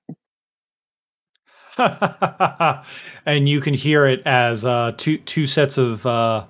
[3.26, 6.46] and you can hear it as uh, two two sets of uh,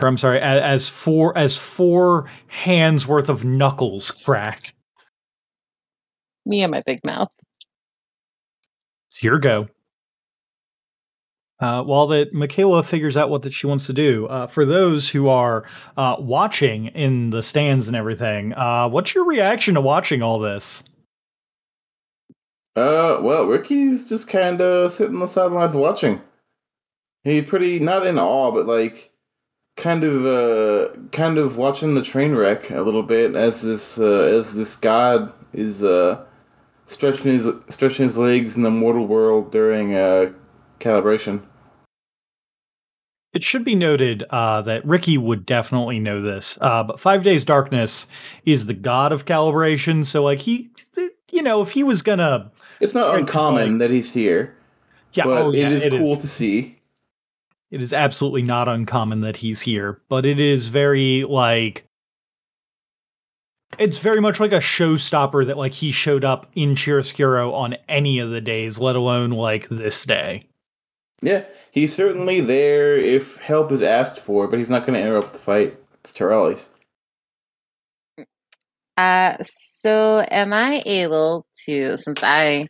[0.00, 4.74] or I'm sorry, as, as four as four hands worth of knuckles crack.
[6.44, 7.28] Me and my big mouth.
[9.18, 9.68] Here go.
[11.58, 15.08] Uh, while that Michaela figures out what that she wants to do, uh, for those
[15.08, 15.64] who are
[15.96, 20.84] uh, watching in the stands and everything, uh, what's your reaction to watching all this?
[22.76, 26.20] Uh, well, Ricky's just kind of sitting on the sidelines watching.
[27.24, 29.10] He pretty not in awe, but like
[29.76, 34.04] kind of uh kind of watching the train wreck a little bit as this uh,
[34.04, 36.22] as this god is uh
[36.86, 40.32] stretching his stretching his legs in the mortal world during uh
[40.80, 41.42] calibration.
[43.32, 47.44] It should be noted uh, that Ricky would definitely know this, uh, but Five Days
[47.44, 48.06] Darkness
[48.46, 50.06] is the god of calibration.
[50.06, 50.70] So, like, he,
[51.30, 54.56] you know, if he was gonna, It's not uncommon that he's here,
[55.12, 56.18] yeah, but oh, yeah, it is it cool is.
[56.18, 56.75] to see.
[57.70, 61.86] It is absolutely not uncommon that he's here, but it is very like
[63.78, 68.18] it's very much like a showstopper that like he showed up in Chiaroscuro on any
[68.18, 70.46] of the days, let alone like this day.
[71.22, 75.32] Yeah, he's certainly there if help is asked for, but he's not going to interrupt
[75.32, 75.78] the fight.
[76.04, 76.68] It's Tirali's.
[78.96, 82.68] Uh, so am I able to, since I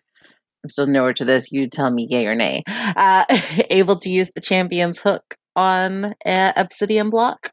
[0.67, 3.25] am still newer to this, you tell me yay or nay, uh,
[3.71, 7.51] able to use the champion's hook on uh, obsidian block?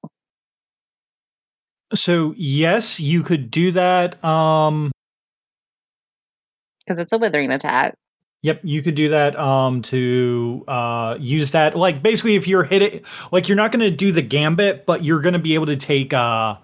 [1.94, 4.24] So yes, you could do that.
[4.24, 4.92] Um
[6.80, 7.96] Because it's a withering attack.
[8.42, 13.06] Yep, you could do that um to uh use that like basically if you're hitting
[13.32, 15.78] like you're not going to do the gambit but you're going to be able to
[15.78, 16.56] take uh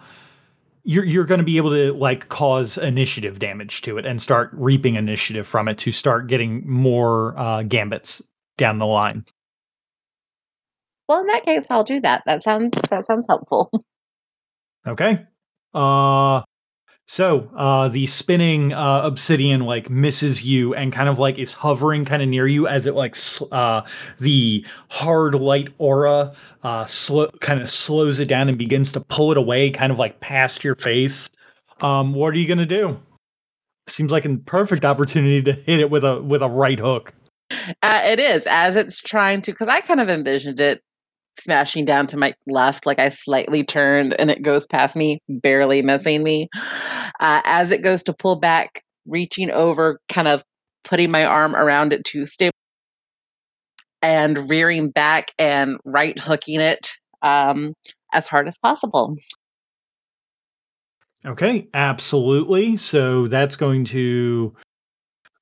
[0.90, 4.50] you're you're going to be able to like cause initiative damage to it and start
[4.54, 8.24] reaping initiative from it to start getting more uh gambits
[8.58, 9.24] down the line.
[11.08, 12.24] Well, in that case, I'll do that.
[12.26, 13.70] That sounds that sounds helpful.
[14.88, 15.26] Okay.
[15.74, 16.42] Uh
[17.10, 22.06] so uh the spinning uh obsidian like misses you and kind of like is hovering
[22.06, 23.82] kind of near you as it like sl- uh
[24.20, 29.32] the hard light aura uh slow kind of slows it down and begins to pull
[29.32, 31.32] it away kind of like past your face.
[31.82, 33.00] Um what are you to do?
[33.88, 37.16] Seems like a perfect opportunity to hit it with a with a right hook.
[37.82, 40.84] Uh, it is as it's trying to, because I kind of envisioned it
[41.40, 45.82] smashing down to my left, like I slightly turned and it goes past me, barely
[45.82, 46.50] missing me.
[47.20, 50.44] Uh, as it goes to pull back, reaching over, kind of
[50.84, 52.50] putting my arm around it to stay
[54.02, 57.74] and rearing back and right hooking it um,
[58.14, 59.14] as hard as possible.
[61.26, 62.78] Okay, absolutely.
[62.78, 64.56] So that's going to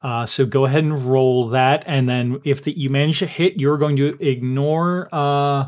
[0.02, 3.60] uh so go ahead and roll that and then if the, you manage to hit
[3.60, 5.66] you're going to ignore uh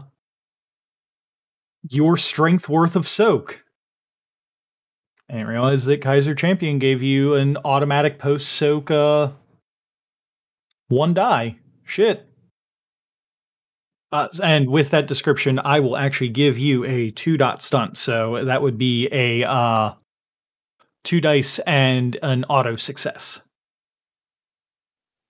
[1.88, 3.64] your strength worth of soak.
[5.30, 9.32] I didn't realize that Kaiser Champion gave you an automatic post soak uh
[10.88, 11.58] one die.
[11.84, 12.26] Shit.
[14.12, 17.96] Uh, and with that description, I will actually give you a two dot stunt.
[17.96, 19.94] So that would be a uh,
[21.04, 23.44] two dice and an auto success.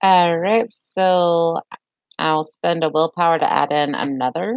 [0.02, 1.58] All right, so
[2.18, 4.56] I'll spend a willpower to add in another,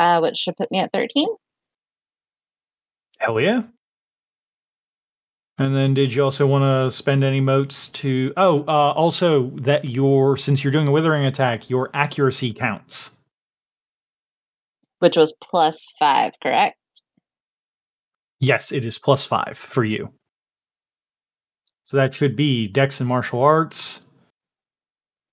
[0.00, 1.28] uh, which should put me at 13.
[3.18, 3.62] Hell yeah.
[5.58, 9.84] And then did you also want to spend any motes to oh uh also that
[9.84, 13.14] your since you're doing a withering attack, your accuracy counts.
[15.00, 16.76] which was plus five, correct?
[18.40, 20.14] Yes, it is plus five for you.
[21.84, 24.00] So that should be Dex and martial arts.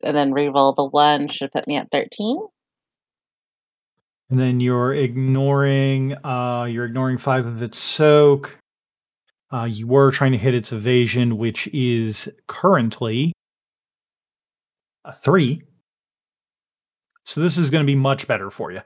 [0.04, 2.38] And then reroll the one should put me at 13.
[4.30, 8.58] And then you're ignoring uh you're ignoring five of its soak.
[9.52, 13.34] Uh you were trying to hit its evasion, which is currently
[15.06, 15.64] a three.
[17.24, 18.82] So this is going to be much better for you.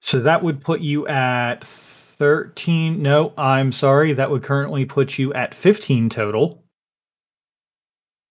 [0.00, 3.02] So that would put you at 13.
[3.02, 4.12] No, I'm sorry.
[4.12, 6.64] That would currently put you at 15 total.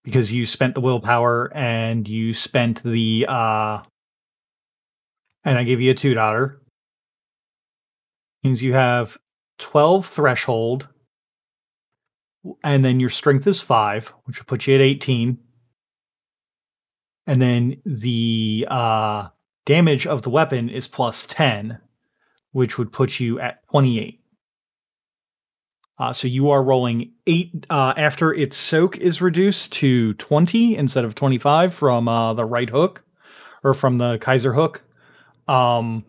[0.04, 3.82] Because you spent the willpower and you spent the uh
[5.44, 6.60] and I give you a two dollar.
[8.42, 9.18] Means you have
[9.58, 10.88] 12 threshold.
[12.64, 15.38] And then your strength is five, which will put you at 18.
[17.26, 19.28] And then the uh
[19.66, 21.78] damage of the weapon is plus 10,
[22.52, 24.20] which would put you at 28.
[25.98, 31.04] Uh, so you are rolling eight uh, after its soak is reduced to 20 instead
[31.04, 33.04] of 25 from uh, the right hook
[33.62, 34.82] or from the Kaiser hook.
[35.50, 36.04] Um,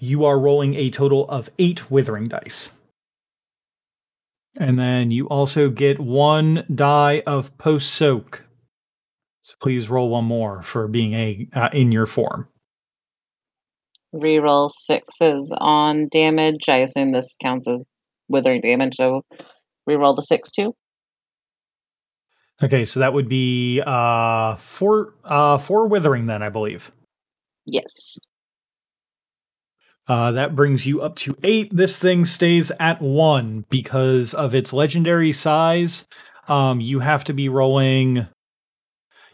[0.00, 2.72] you are rolling a total of eight withering dice.
[4.56, 8.44] And then you also get one die of post soak.
[9.42, 12.48] So please roll one more for being a uh, in your form.
[14.12, 16.68] Reroll sixes on damage.
[16.68, 17.84] I assume this counts as
[18.28, 19.22] withering damage, so
[19.88, 20.74] reroll the six too.
[22.60, 26.90] Okay, so that would be uh four uh four withering then, I believe.
[27.66, 28.18] Yes.
[30.08, 31.74] Uh, that brings you up to eight.
[31.74, 36.06] This thing stays at one because of its legendary size.
[36.48, 38.26] Um, you have to be rolling.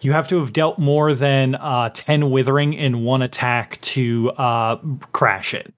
[0.00, 4.76] You have to have dealt more than uh, 10 withering in one attack to uh,
[5.12, 5.72] crash it.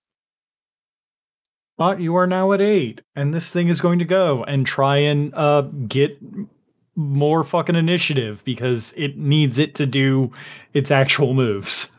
[1.79, 4.97] But you are now at eight, and this thing is going to go and try
[4.97, 6.19] and uh, get
[6.95, 10.33] more fucking initiative because it needs it to do
[10.73, 11.93] its actual moves.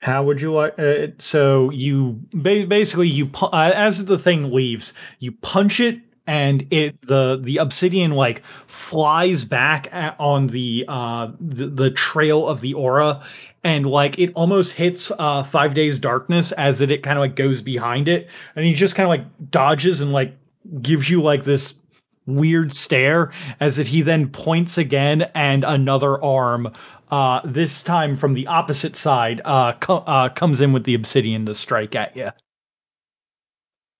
[0.00, 0.78] How would you like?
[0.78, 6.66] Uh, so you ba- basically you uh, as the thing leaves, you punch it, and
[6.72, 12.62] it the the obsidian like flies back at, on the uh the, the trail of
[12.62, 13.22] the aura,
[13.62, 17.36] and like it almost hits uh five days darkness as it, it kind of like
[17.36, 20.34] goes behind it, and he just kind of like dodges and like
[20.80, 21.74] gives you like this
[22.26, 26.72] weird stare as that he then points again and another arm
[27.10, 31.46] uh this time from the opposite side uh, co- uh comes in with the obsidian
[31.46, 32.30] to strike at you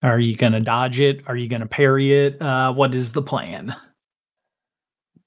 [0.02, 3.74] are you gonna dodge it are you gonna parry it uh what is the plan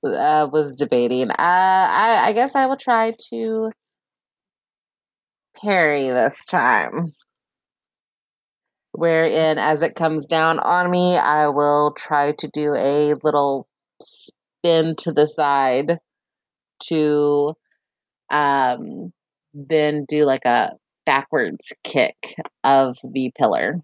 [0.06, 1.32] I was debating.
[1.32, 3.72] Uh, I, I guess I will try to
[5.64, 7.04] parry this time.
[8.94, 13.68] Wherein, as it comes down on me, I will try to do a little
[14.00, 15.98] spin to the side
[16.84, 17.56] to
[18.30, 19.12] um,
[19.54, 20.76] then do like a
[21.06, 23.82] backwards kick of the pillar.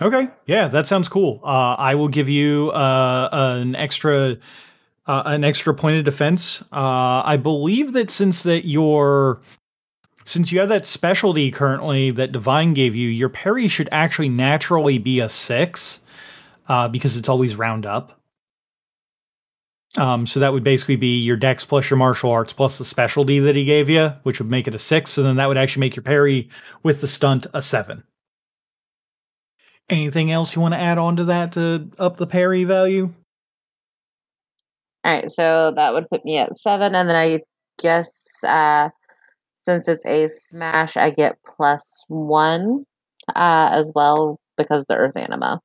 [0.00, 0.28] okay.
[0.46, 1.40] Yeah that sounds cool.
[1.42, 4.36] Uh i will give you uh an extra
[5.06, 6.62] uh, an extra point of defense.
[6.72, 9.40] Uh i believe that since that your
[10.24, 14.98] since you have that specialty currently that divine gave you your parry should actually naturally
[14.98, 16.00] be a six
[16.68, 18.20] uh because it's always round up.
[19.96, 23.38] Um so that would basically be your dex plus your martial arts plus the specialty
[23.40, 25.80] that he gave you which would make it a six and then that would actually
[25.80, 26.48] make your parry
[26.82, 28.02] with the stunt a seven.
[29.90, 33.12] Anything else you want to add on to that to up the parry value?
[35.04, 37.42] All right, so that would put me at seven, and then I
[37.78, 38.88] guess uh,
[39.64, 42.84] since it's a smash, I get plus one
[43.34, 45.60] uh, as well because the earth anima.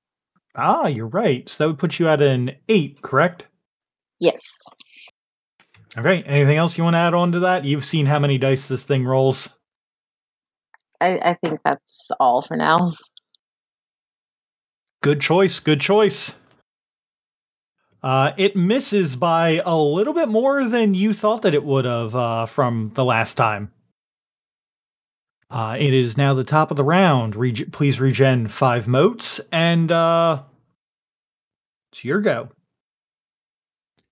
[0.55, 1.47] Ah, you're right.
[1.47, 3.47] So that would put you at an eight, correct?
[4.19, 4.41] Yes.
[5.97, 6.23] Okay.
[6.23, 7.65] Anything else you want to add on to that?
[7.65, 9.49] You've seen how many dice this thing rolls.
[11.01, 12.89] I, I think that's all for now.
[15.01, 15.59] Good choice.
[15.59, 16.35] Good choice.
[18.01, 22.15] Uh, it misses by a little bit more than you thought that it would have
[22.15, 23.71] uh, from the last time.
[25.51, 27.35] Uh, it is now the top of the round.
[27.35, 30.43] Reg- please regen five motes, and uh,
[31.91, 32.49] it's your go.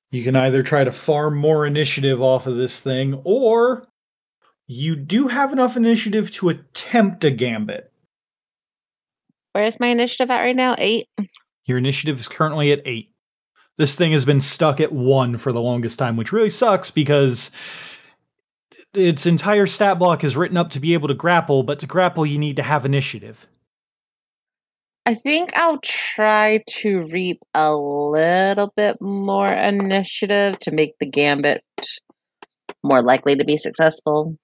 [0.09, 3.87] You can either try to farm more initiative off of this thing, or
[4.65, 7.91] you do have enough initiative to attempt a gambit.
[9.53, 10.75] Where's my initiative at right now?
[10.77, 11.07] Eight.
[11.67, 13.11] Your initiative is currently at eight.
[13.77, 17.51] This thing has been stuck at one for the longest time, which really sucks because
[18.97, 22.25] its entire stat block is written up to be able to grapple, but to grapple,
[22.25, 23.47] you need to have initiative.
[25.05, 31.63] I think I'll try to reap a little bit more initiative to make the gambit
[32.83, 34.37] more likely to be successful.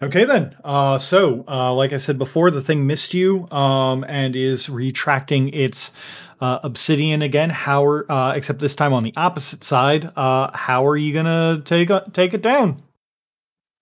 [0.00, 0.54] Okay, then.
[0.62, 5.48] Uh, so, uh, like I said before, the thing missed you um, and is retracting
[5.48, 5.92] its
[6.40, 7.50] uh, obsidian again.
[7.50, 10.10] How are, uh, except this time on the opposite side.
[10.14, 12.82] Uh, how are you gonna take uh, take it down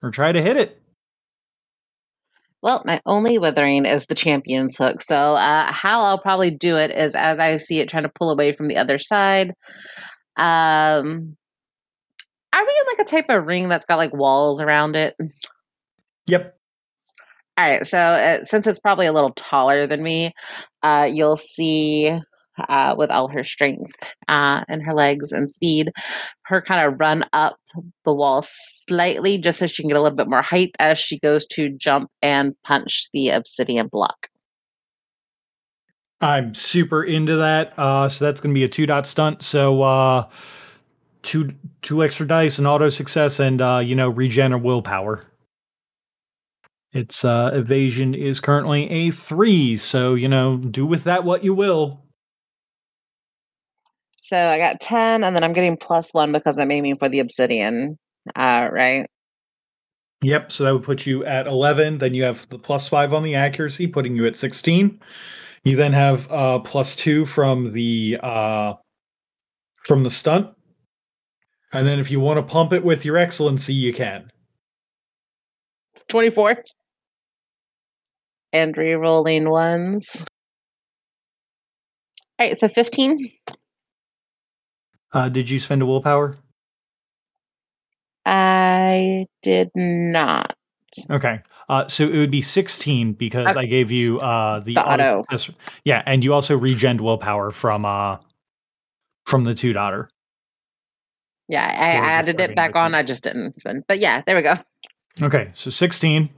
[0.02, 0.80] or try to hit it?
[2.62, 5.02] Well, my only withering is the champion's hook.
[5.02, 8.30] So, uh, how I'll probably do it is as I see it trying to pull
[8.30, 9.50] away from the other side.
[10.36, 11.36] Um,
[12.54, 15.14] are we in like a type of ring that's got like walls around it?
[16.26, 16.56] Yep.
[17.58, 17.86] All right.
[17.86, 20.32] So, uh, since it's probably a little taller than me,
[20.82, 22.18] uh, you'll see
[22.68, 23.92] uh, with all her strength
[24.28, 25.90] uh, and her legs and speed,
[26.42, 27.56] her kind of run up
[28.04, 31.18] the wall slightly just so she can get a little bit more height as she
[31.18, 34.28] goes to jump and punch the obsidian block.
[36.20, 37.74] I'm super into that.
[37.76, 39.42] Uh, so that's going to be a two dot stunt.
[39.42, 40.28] So uh,
[41.22, 45.24] two two extra dice, and auto success, and uh, you know regen or willpower.
[46.96, 51.52] Its uh, evasion is currently a three, so you know do with that what you
[51.52, 52.00] will.
[54.22, 57.20] So I got 10, and then I'm getting plus one because I'm aiming for the
[57.20, 57.98] obsidian,
[58.34, 59.06] uh, right?
[60.22, 60.50] Yep.
[60.50, 61.98] So that would put you at eleven.
[61.98, 64.98] Then you have the plus five on the accuracy, putting you at sixteen.
[65.64, 68.72] You then have uh, plus two from the uh,
[69.84, 70.48] from the stunt,
[71.74, 74.30] and then if you want to pump it with your excellency, you can.
[76.08, 76.62] 24.
[78.56, 80.24] And re rolling ones.
[82.38, 83.18] All right, so 15.
[85.12, 86.38] Uh, did you spend a willpower?
[88.24, 90.54] I did not.
[91.10, 91.40] Okay.
[91.68, 93.60] Uh, so it would be 16 because Okay.
[93.60, 95.24] I gave you uh, the, The auto.
[95.30, 95.54] success-
[95.84, 98.16] Yeah, and you also regen willpower from uh,
[99.26, 100.08] from the two daughter.
[101.48, 102.94] Yeah, I, I added it back on.
[102.94, 103.84] I just didn't spend.
[103.86, 104.54] But yeah, there we go.
[105.20, 106.30] Okay, so 16.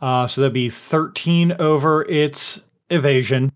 [0.00, 3.52] Uh, so that'd be 13 over its evasion.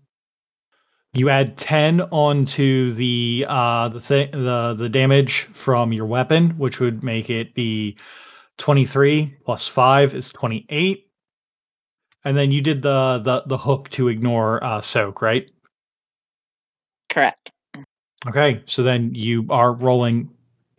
[1.13, 6.79] You add 10 onto the uh the thing the the damage from your weapon, which
[6.79, 7.97] would make it be
[8.57, 11.07] 23 plus 5 is 28.
[12.25, 15.49] And then you did the the the hook to ignore uh soak, right?
[17.09, 17.51] Correct.
[18.27, 20.29] Okay, so then you are rolling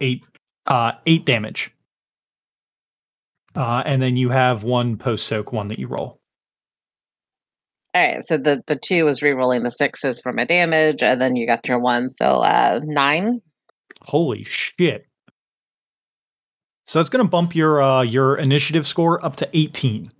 [0.00, 0.22] 8
[0.66, 1.72] uh 8 damage.
[3.54, 6.20] Uh and then you have one post soak one that you roll.
[7.92, 11.34] All right, so the the two was re-rolling the sixes for my damage, and then
[11.34, 13.42] you got your one, so uh nine.
[14.02, 15.06] Holy shit.
[16.86, 20.12] So that's going to bump your uh your initiative score up to 18.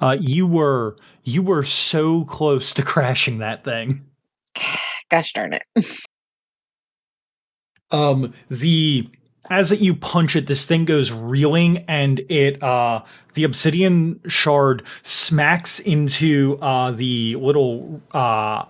[0.00, 4.04] Uh you were you were so close to crashing that thing.
[5.10, 5.64] Gosh darn it!
[7.90, 9.06] Um the
[9.50, 13.02] as you punch it this thing goes reeling and it uh
[13.34, 18.64] the obsidian shard smacks into uh the little uh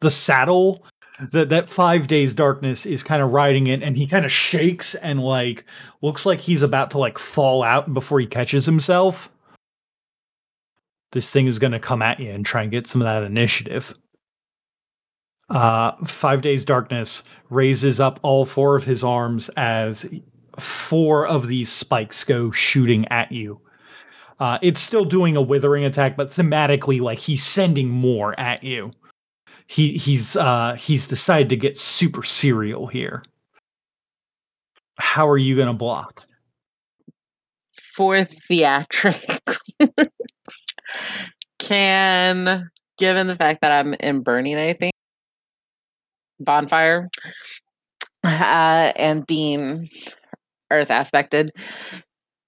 [0.00, 0.84] the saddle
[1.20, 4.94] that that five days darkness is kind of riding it and he kind of shakes
[4.96, 5.64] and like
[6.02, 9.30] looks like he's about to like fall out before he catches himself.
[11.12, 13.22] This thing is going to come at you and try and get some of that
[13.22, 13.94] initiative
[15.50, 20.08] uh five days darkness raises up all four of his arms as
[20.58, 23.60] four of these spikes go shooting at you
[24.40, 28.90] uh it's still doing a withering attack but thematically like he's sending more at you
[29.66, 33.22] he he's uh he's decided to get super serial here.
[34.98, 36.24] How are you gonna block?
[37.94, 39.58] For theatrics,
[41.58, 44.92] can given the fact that I'm in burning, I think
[46.40, 47.08] bonfire,
[48.24, 49.88] uh, and being
[50.70, 51.50] earth aspected,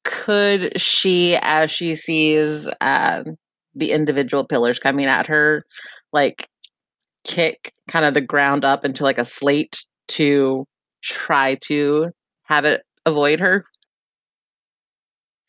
[0.05, 3.37] could she, as she sees um,
[3.75, 5.61] the individual pillars coming at her,
[6.13, 6.49] like
[7.25, 10.65] kick kind of the ground up into like a slate to
[11.03, 12.11] try to
[12.45, 13.65] have it avoid her?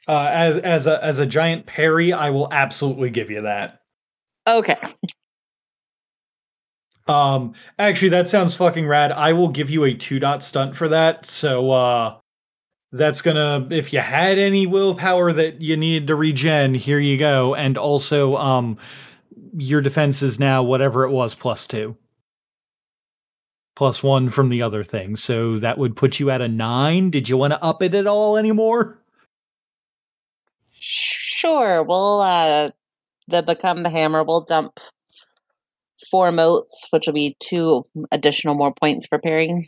[0.08, 3.82] Uh, as as a as a giant parry, I will absolutely give you that.
[4.48, 4.78] Okay.
[7.08, 9.12] Um, actually, that sounds fucking rad.
[9.12, 11.26] I will give you a two dot stunt for that.
[11.26, 12.18] So uh,
[12.92, 17.56] that's gonna if you had any willpower that you needed to regen, here you go.
[17.56, 18.78] And also, um,
[19.58, 21.96] your defense is now whatever it was plus two.
[23.76, 25.16] Plus one from the other thing.
[25.16, 27.12] So that would put you at a nine.
[27.12, 29.00] Did you want to up it at all anymore?
[30.72, 31.84] Sure.
[31.84, 32.70] We'll uh
[33.28, 34.80] the become the hammer We'll dump
[36.10, 39.66] four motes, which will be two additional more points for parrying.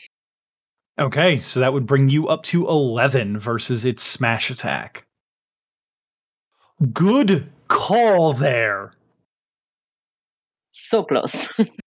[0.99, 5.05] Okay, so that would bring you up to 11 versus its smash attack.
[6.93, 8.91] Good call there.
[10.71, 11.49] So close.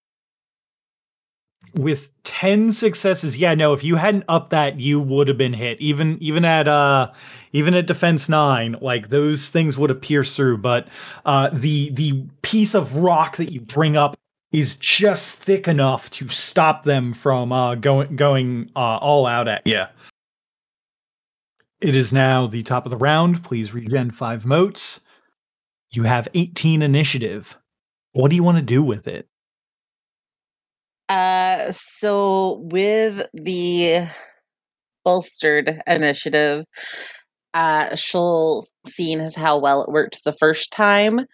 [1.74, 3.38] With 10 successes.
[3.38, 5.80] Yeah, no, if you hadn't upped that, you would have been hit.
[5.80, 7.10] Even even at uh
[7.52, 10.88] even at defense 9, like those things would have pierced through, but
[11.24, 14.16] uh the the piece of rock that you bring up
[14.52, 19.66] is just thick enough to stop them from uh going going uh all out at
[19.66, 19.82] you.
[21.80, 23.42] It is now the top of the round.
[23.42, 25.00] Please regen 5 motes.
[25.90, 27.58] You have 18 initiative.
[28.12, 29.26] What do you want to do with it?
[31.08, 34.08] Uh, so with the
[35.04, 36.64] bolstered initiative,
[37.52, 41.26] uh, she'll, seeing as how well it worked the first time,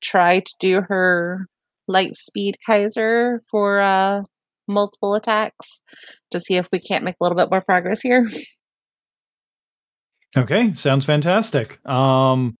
[0.00, 1.48] try to do her
[1.90, 4.22] light speed Kaiser for uh,
[4.68, 5.82] multiple attacks
[6.30, 8.26] to see if we can't make a little bit more progress here.
[10.36, 11.84] Okay, sounds fantastic.
[11.84, 12.56] Um,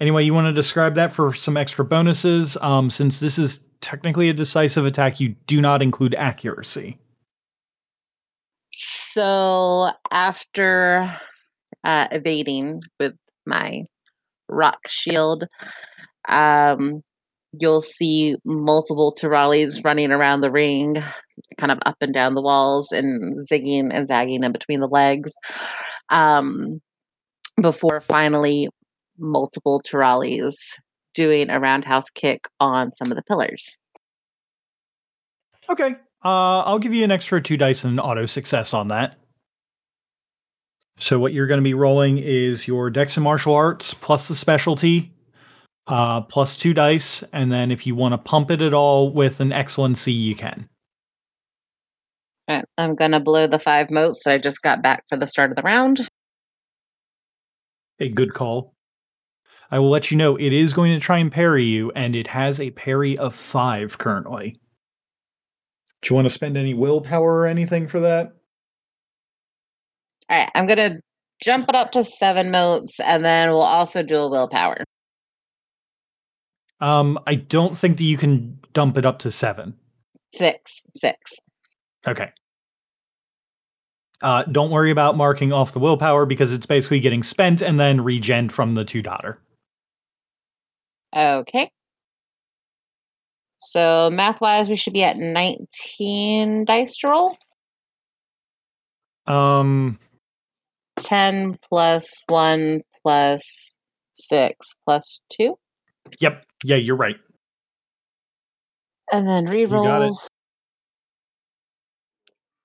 [0.00, 2.56] anyway, you want to describe that for some extra bonuses?
[2.60, 6.96] Um, since this is technically a decisive attack, you do not include accuracy.
[8.70, 11.12] So after
[11.82, 13.82] uh, evading with my
[14.48, 15.48] rock shield,
[16.28, 17.02] um,
[17.52, 20.96] you'll see multiple Tiralis running around the ring,
[21.56, 25.32] kind of up and down the walls and zigging and zagging in between the legs.
[26.10, 26.80] Um,
[27.60, 28.68] before finally
[29.18, 30.54] multiple Tiralis
[31.14, 33.76] doing a roundhouse kick on some of the pillars.
[35.70, 39.18] Okay, uh, I'll give you an extra two dice and auto success on that.
[40.98, 44.34] So what you're going to be rolling is your Dex and Martial Arts plus the
[44.34, 45.12] specialty,
[45.88, 49.40] uh, plus two dice, and then if you want to pump it at all with
[49.40, 50.68] an excellency, you can.
[52.48, 55.50] Alright, I'm gonna blow the five motes that I just got back for the start
[55.50, 56.08] of the round.
[58.00, 58.74] A good call.
[59.70, 62.28] I will let you know it is going to try and parry you, and it
[62.28, 64.58] has a parry of five currently.
[66.00, 68.32] Do you want to spend any willpower or anything for that?
[70.30, 71.00] All right, I'm gonna
[71.42, 74.84] jump it up to seven motes, and then we'll also do a willpower.
[76.80, 79.74] Um, I don't think that you can dump it up to seven.
[80.32, 81.18] Six, six.
[82.06, 82.30] Okay.
[84.20, 88.00] Uh, don't worry about marking off the willpower because it's basically getting spent and then
[88.00, 89.40] regen from the two daughter.
[91.16, 91.70] Okay.
[93.58, 97.36] So math wise, we should be at 19 dice to roll.
[99.26, 99.98] Um,
[100.96, 103.78] 10 plus 1 plus
[104.12, 105.58] 6 plus 2.
[106.18, 106.44] yep.
[106.64, 107.16] Yeah, you're right.
[109.12, 110.26] And then rerolls.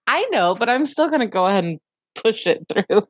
[0.07, 1.79] I know, but I'm still going to go ahead and
[2.21, 3.07] push it through.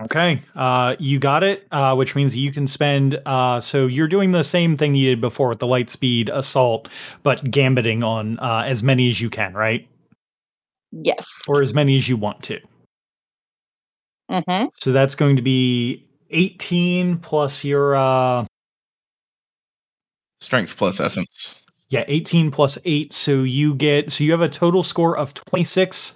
[0.00, 0.40] Okay.
[0.54, 3.20] Uh, you got it, uh, which means you can spend.
[3.26, 6.88] Uh, so you're doing the same thing you did before with the light speed assault,
[7.22, 9.86] but gambiting on uh, as many as you can, right?
[10.92, 11.26] Yes.
[11.48, 12.60] Or as many as you want to.
[14.30, 14.66] Mm-hmm.
[14.76, 18.46] So that's going to be 18 plus your uh
[20.42, 21.60] Strength plus essence.
[21.88, 26.14] yeah, 18 plus 8 so you get so you have a total score of 26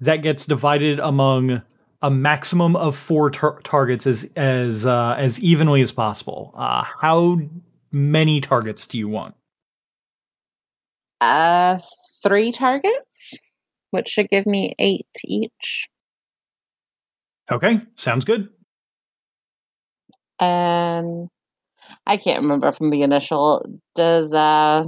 [0.00, 1.62] that gets divided among
[2.02, 6.52] a maximum of 4 tar- targets as as uh as evenly as possible.
[6.56, 7.38] Uh how
[7.92, 9.34] many targets do you want?
[11.20, 11.78] Uh,
[12.22, 13.38] three targets,
[13.90, 15.88] which should give me eight each.
[17.50, 18.50] Okay, sounds good.
[20.40, 21.30] Um,
[22.06, 23.64] I can't remember from the initial.
[23.94, 24.84] Does uh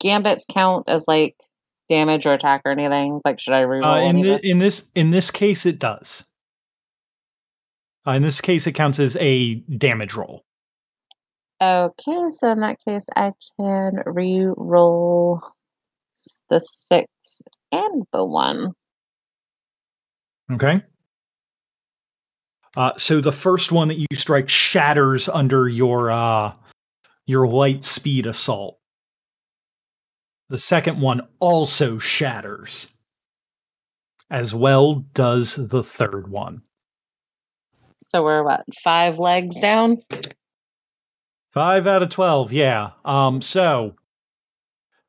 [0.00, 1.36] gambits count as like
[1.88, 3.20] damage or attack or anything?
[3.24, 4.40] Like, should I reroll Uh, in, this?
[4.42, 6.24] in this in this case it does.
[8.06, 10.44] Uh, in this case it counts as a damage roll.
[11.62, 15.40] Okay, so in that case, I can re-roll
[16.50, 17.06] the six
[17.70, 18.72] and the one.
[20.52, 20.82] Okay.
[22.76, 26.52] Uh, so the first one that you strike shatters under your uh,
[27.26, 28.78] your light speed assault.
[30.48, 32.88] The second one also shatters.
[34.30, 36.62] As well does the third one.
[37.98, 39.98] So we're what five legs down?
[41.50, 42.92] Five out of twelve, yeah.
[43.04, 43.94] Um, so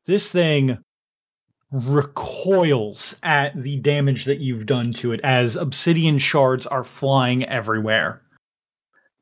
[0.05, 0.82] this thing
[1.73, 8.21] recoils at the damage that you've done to it as obsidian shards are flying everywhere.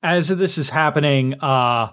[0.04, 1.92] As this is happening, uh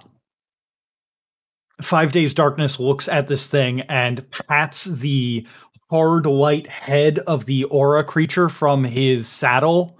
[1.80, 5.46] Five Days Darkness looks at this thing and pats the
[5.90, 9.96] hard light head of the aura creature from his saddle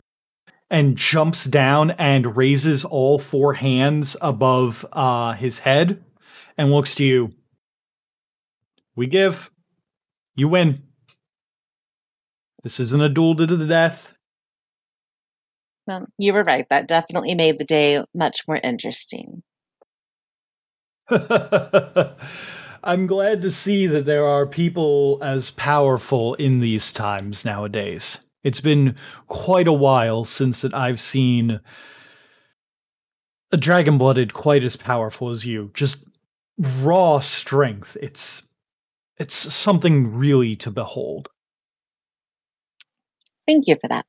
[0.70, 6.02] and jumps down and raises all four hands above uh, his head
[6.58, 7.32] and looks to you.
[8.96, 9.50] We give.
[10.38, 10.84] You win.
[12.62, 14.14] This isn't a duel to the death.
[15.88, 16.64] No, you were right.
[16.70, 19.42] That definitely made the day much more interesting.
[21.10, 28.20] I'm glad to see that there are people as powerful in these times nowadays.
[28.44, 28.94] It's been
[29.26, 31.58] quite a while since that I've seen
[33.50, 35.72] a dragon blooded quite as powerful as you.
[35.74, 36.04] Just
[36.80, 37.96] raw strength.
[38.00, 38.47] It's
[39.18, 41.28] it's something really to behold.
[43.46, 44.06] Thank you for that.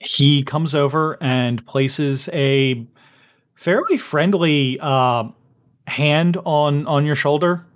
[0.00, 2.86] He comes over and places a
[3.54, 5.24] fairly friendly uh,
[5.86, 7.66] hand on on your shoulder.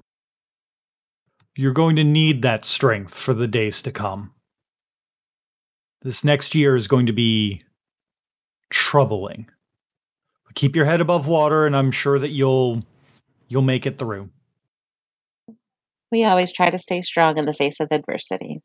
[1.56, 4.32] You're going to need that strength for the days to come.
[6.02, 7.62] This next year is going to be
[8.70, 9.48] troubling.
[10.46, 12.82] But keep your head above water, and I'm sure that you'll
[13.48, 14.30] you'll make it through.
[16.12, 18.60] We always try to stay strong in the face of adversity.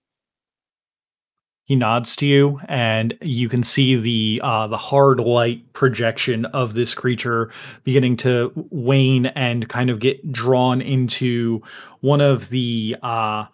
[1.63, 6.73] He nods to you, and you can see the uh, the hard light projection of
[6.73, 7.51] this creature
[7.83, 11.61] beginning to wane and kind of get drawn into
[12.01, 13.45] one of the uh,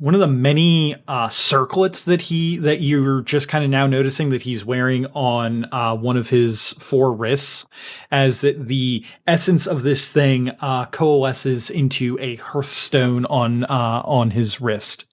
[0.00, 4.30] one of the many uh, circlets that he that you're just kind of now noticing
[4.30, 7.66] that he's wearing on uh, one of his four wrists,
[8.10, 14.32] as that the essence of this thing uh, coalesces into a hearthstone on uh, on
[14.32, 15.06] his wrist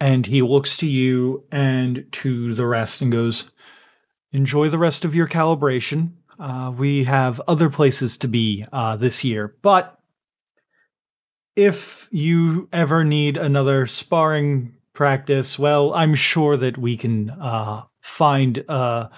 [0.00, 3.50] and he looks to you and to the rest and goes,
[4.32, 6.12] Enjoy the rest of your calibration.
[6.38, 9.98] Uh, we have other places to be uh, this year, but
[11.56, 18.64] if you ever need another sparring practice, well, I'm sure that we can uh, find
[18.68, 19.08] uh,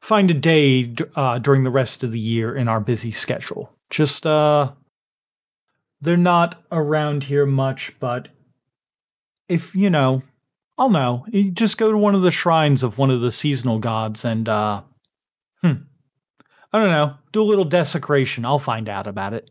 [0.00, 3.72] find a day uh, during the rest of the year in our busy schedule.
[3.90, 4.72] Just uh,
[6.00, 8.28] they're not around here much, but
[9.48, 10.22] if you know,
[10.76, 11.24] I'll know.
[11.30, 14.48] You just go to one of the shrines of one of the seasonal gods and
[14.48, 14.82] uh
[15.62, 15.72] hmm.
[16.70, 18.44] I don't know, do a little desecration.
[18.44, 19.50] I'll find out about it.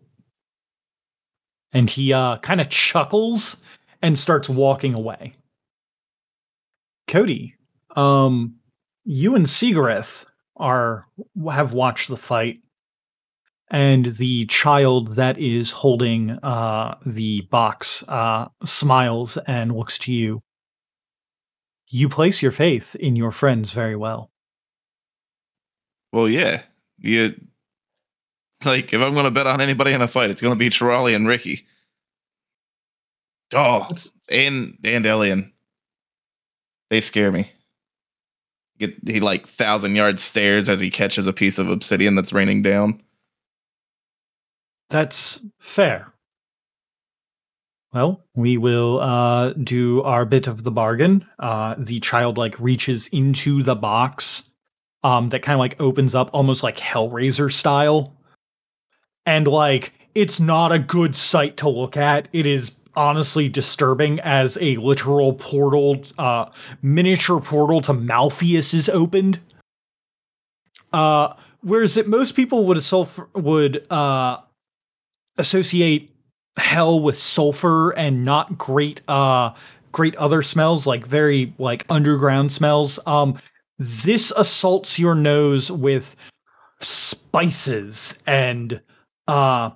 [1.73, 3.57] And he uh kind of chuckles
[4.01, 5.35] and starts walking away.
[7.07, 7.55] Cody,
[7.95, 8.55] um
[9.03, 11.07] you and Sigareth are
[11.49, 12.59] have watched the fight
[13.69, 20.41] and the child that is holding uh, the box uh, smiles and looks to you.
[21.87, 24.31] You place your faith in your friends very well.
[26.11, 26.63] Well, yeah.
[26.97, 27.35] You
[28.65, 31.27] like if I'm gonna bet on anybody in a fight, it's gonna be Charlie and
[31.27, 31.67] Ricky.
[33.53, 33.87] Oh,
[34.29, 35.53] and and Elian.
[36.89, 37.51] They scare me.
[38.79, 42.61] Get he like thousand yard stares as he catches a piece of obsidian that's raining
[42.61, 43.01] down.
[44.89, 46.13] That's fair.
[47.93, 51.25] Well, we will uh, do our bit of the bargain.
[51.39, 54.51] Uh, the child like reaches into the box
[55.03, 58.16] um, that kind of like opens up almost like Hellraiser style.
[59.27, 62.27] And like it's not a good sight to look at.
[62.33, 66.49] It is honestly disturbing as a literal portal, uh,
[66.81, 69.39] miniature portal to Malfeas is opened.
[70.91, 74.39] Uh, whereas that most people would sulfur would uh,
[75.37, 76.11] associate
[76.57, 79.53] hell with sulfur and not great uh
[79.91, 83.37] great other smells like very like underground smells um
[83.77, 86.15] this assaults your nose with
[86.81, 88.81] spices and
[89.27, 89.71] uh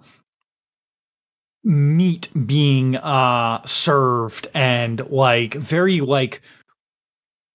[1.64, 6.42] meat being uh served and like very like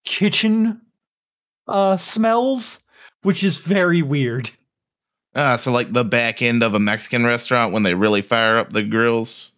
[0.05, 0.81] kitchen
[1.67, 2.83] uh smells
[3.23, 4.51] which is very weird
[5.39, 8.71] Ah, so like the back end of a Mexican restaurant when they really fire up
[8.71, 9.53] the grills.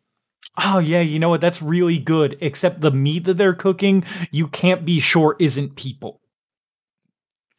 [0.57, 1.41] Oh yeah, you know what?
[1.41, 2.37] That's really good.
[2.41, 6.21] Except the meat that they're cooking, you can't be sure isn't people.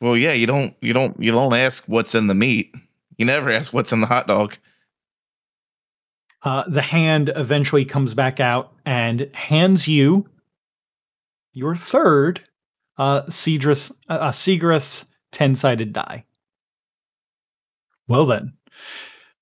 [0.01, 2.75] Well, yeah, you don't you don't you don't ask what's in the meat.
[3.17, 4.57] You never ask what's in the hot dog.
[6.43, 10.25] Uh, the hand eventually comes back out and hands you
[11.53, 12.41] your third
[12.97, 16.25] uh, Cedrus, uh, Seagrass ten-sided die.
[18.07, 18.53] Well then,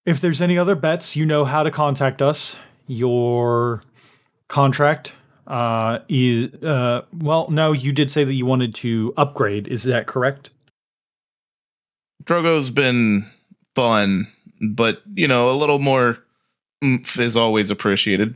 [0.06, 2.58] if there's any other bets, you know how to contact us.
[2.88, 3.84] Your
[4.48, 5.14] contract
[5.46, 7.50] uh, is uh, well.
[7.50, 9.68] No, you did say that you wanted to upgrade.
[9.68, 10.50] Is that correct?
[12.24, 13.26] Drogo's been
[13.76, 14.28] fun,
[14.72, 16.18] but you know, a little more
[16.84, 18.36] oomph is always appreciated.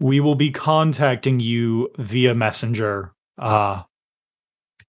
[0.00, 3.82] we will be contacting you via messenger uh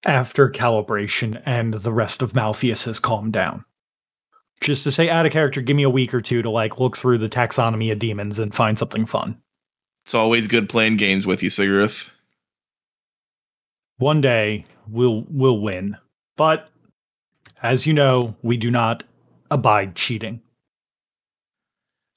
[0.06, 3.64] after calibration and the rest of Malfeas has calmed down.
[4.60, 6.98] Just to say out of character, give me a week or two to like look
[6.98, 9.40] through the taxonomy of demons and find something fun.
[10.06, 12.12] It's always good playing games with you, Sigareth.
[13.98, 15.96] One day we'll we'll win.
[16.36, 16.70] But
[17.62, 19.04] as you know, we do not
[19.52, 20.42] abide cheating.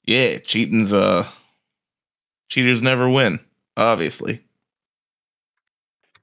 [0.07, 1.27] Yeah, cheating's uh
[2.49, 3.39] cheaters never win,
[3.75, 4.39] obviously.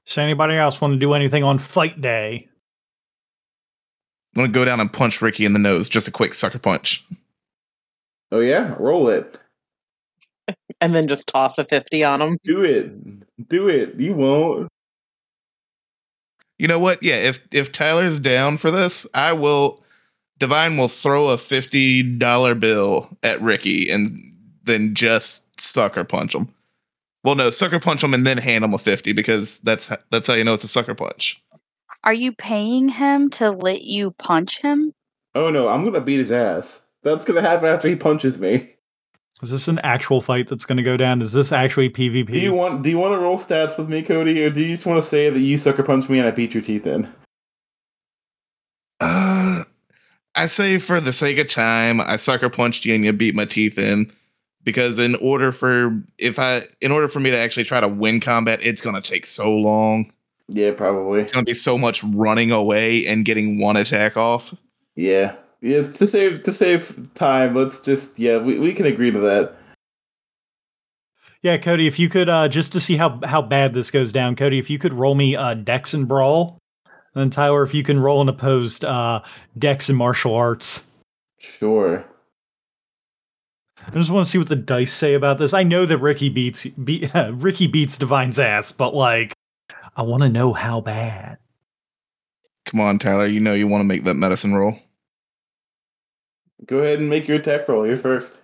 [0.05, 2.47] Does anybody else want to do anything on fight day?
[4.35, 5.87] I'm gonna go down and punch Ricky in the nose.
[5.87, 7.05] Just a quick sucker punch.
[8.31, 9.39] Oh yeah, roll it.
[10.81, 12.37] And then just toss a 50 on him.
[12.43, 13.47] Do it.
[13.47, 13.95] Do it.
[13.95, 14.67] You won't.
[16.59, 17.01] You know what?
[17.01, 19.84] Yeah, if if Tyler's down for this, I will
[20.39, 24.09] Divine will throw a fifty dollar bill at Ricky and
[24.63, 26.53] then just sucker punch him.
[27.23, 30.33] Well, no, sucker punch him and then hand him a fifty because that's that's how
[30.33, 31.41] you know it's a sucker punch.
[32.03, 34.93] Are you paying him to let you punch him?
[35.33, 36.81] Oh no, I'm gonna beat his ass.
[37.03, 38.75] That's gonna happen after he punches me.
[39.41, 41.21] Is this an actual fight that's going to go down?
[41.21, 42.31] Is this actually PvP?
[42.31, 44.73] Do you want do you want to roll stats with me, Cody, or do you
[44.73, 47.11] just want to say that you sucker punched me and I beat your teeth in?
[49.01, 49.63] Uh,
[50.35, 53.45] I say for the sake of time, I sucker punched you and you beat my
[53.45, 54.11] teeth in.
[54.63, 58.19] Because in order for if I in order for me to actually try to win
[58.19, 60.11] combat, it's gonna take so long.
[60.47, 61.21] Yeah, probably.
[61.21, 64.55] It's gonna be so much running away and getting one attack off.
[64.95, 65.35] Yeah.
[65.61, 69.55] Yeah, to save to save time, let's just yeah, we, we can agree to that.
[71.41, 74.35] Yeah, Cody, if you could uh just to see how how bad this goes down,
[74.35, 76.59] Cody, if you could roll me uh Dex and Brawl,
[77.15, 79.21] and then Tyler, if you can roll an opposed uh
[79.57, 80.83] Dex and martial arts.
[81.39, 82.05] Sure.
[83.87, 85.53] I just want to see what the dice say about this.
[85.53, 89.33] I know that Ricky beats be, Ricky beats Divine's ass, but like,
[89.95, 91.37] I want to know how bad.
[92.65, 93.27] Come on, Tyler.
[93.27, 94.79] You know you want to make that medicine roll.
[96.65, 97.85] Go ahead and make your attack roll.
[97.85, 98.41] You're first.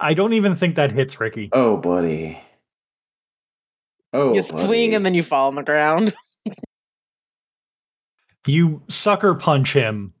[0.00, 1.50] I don't even think that hits Ricky.
[1.52, 2.40] Oh, buddy.
[4.12, 6.14] Oh, you swing and then you fall on the ground.
[8.46, 10.14] You sucker punch him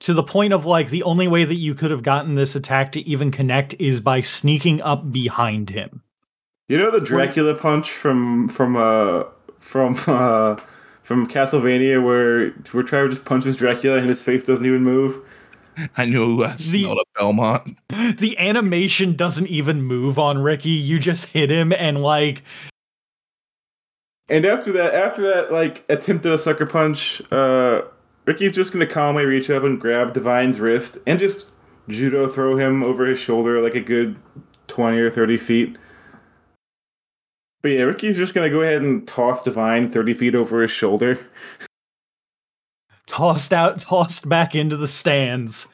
[0.00, 2.92] to the point of like the only way that you could have gotten this attack
[2.92, 6.02] to even connect is by sneaking up behind him.
[6.68, 9.24] You know the Dracula punch from from uh
[9.58, 10.56] from uh
[11.02, 15.18] from Castlevania where where Trevor just punches Dracula and his face doesn't even move.
[15.96, 17.78] I knew I smelled a Belmont.
[18.18, 20.70] The animation doesn't even move on Ricky.
[20.70, 22.42] You just hit him and like
[24.28, 27.82] And after that, after that, like attempted a sucker punch, uh,
[28.26, 31.46] Ricky's just gonna calmly reach up and grab Divine's wrist and just
[31.88, 34.18] judo throw him over his shoulder like a good
[34.66, 35.78] twenty or thirty feet.
[37.62, 41.18] But yeah, Ricky's just gonna go ahead and toss Divine thirty feet over his shoulder.
[43.06, 45.68] tossed out, tossed back into the stands.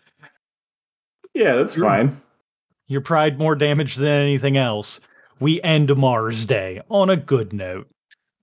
[1.34, 2.20] Yeah, that's fine.
[2.86, 5.00] Your pride more damage than anything else.
[5.40, 7.88] We end Mars Day on a good note.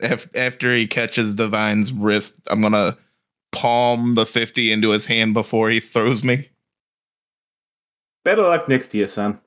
[0.02, 2.98] Af- After he catches Divine's wrist, I'm gonna
[3.52, 6.50] palm the fifty into his hand before he throws me.
[8.24, 9.40] Better luck next to you, son.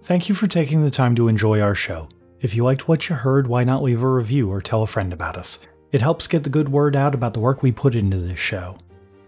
[0.00, 2.08] Thank you for taking the time to enjoy our show.
[2.42, 5.12] If you liked what you heard, why not leave a review or tell a friend
[5.12, 5.60] about us?
[5.92, 8.78] It helps get the good word out about the work we put into this show.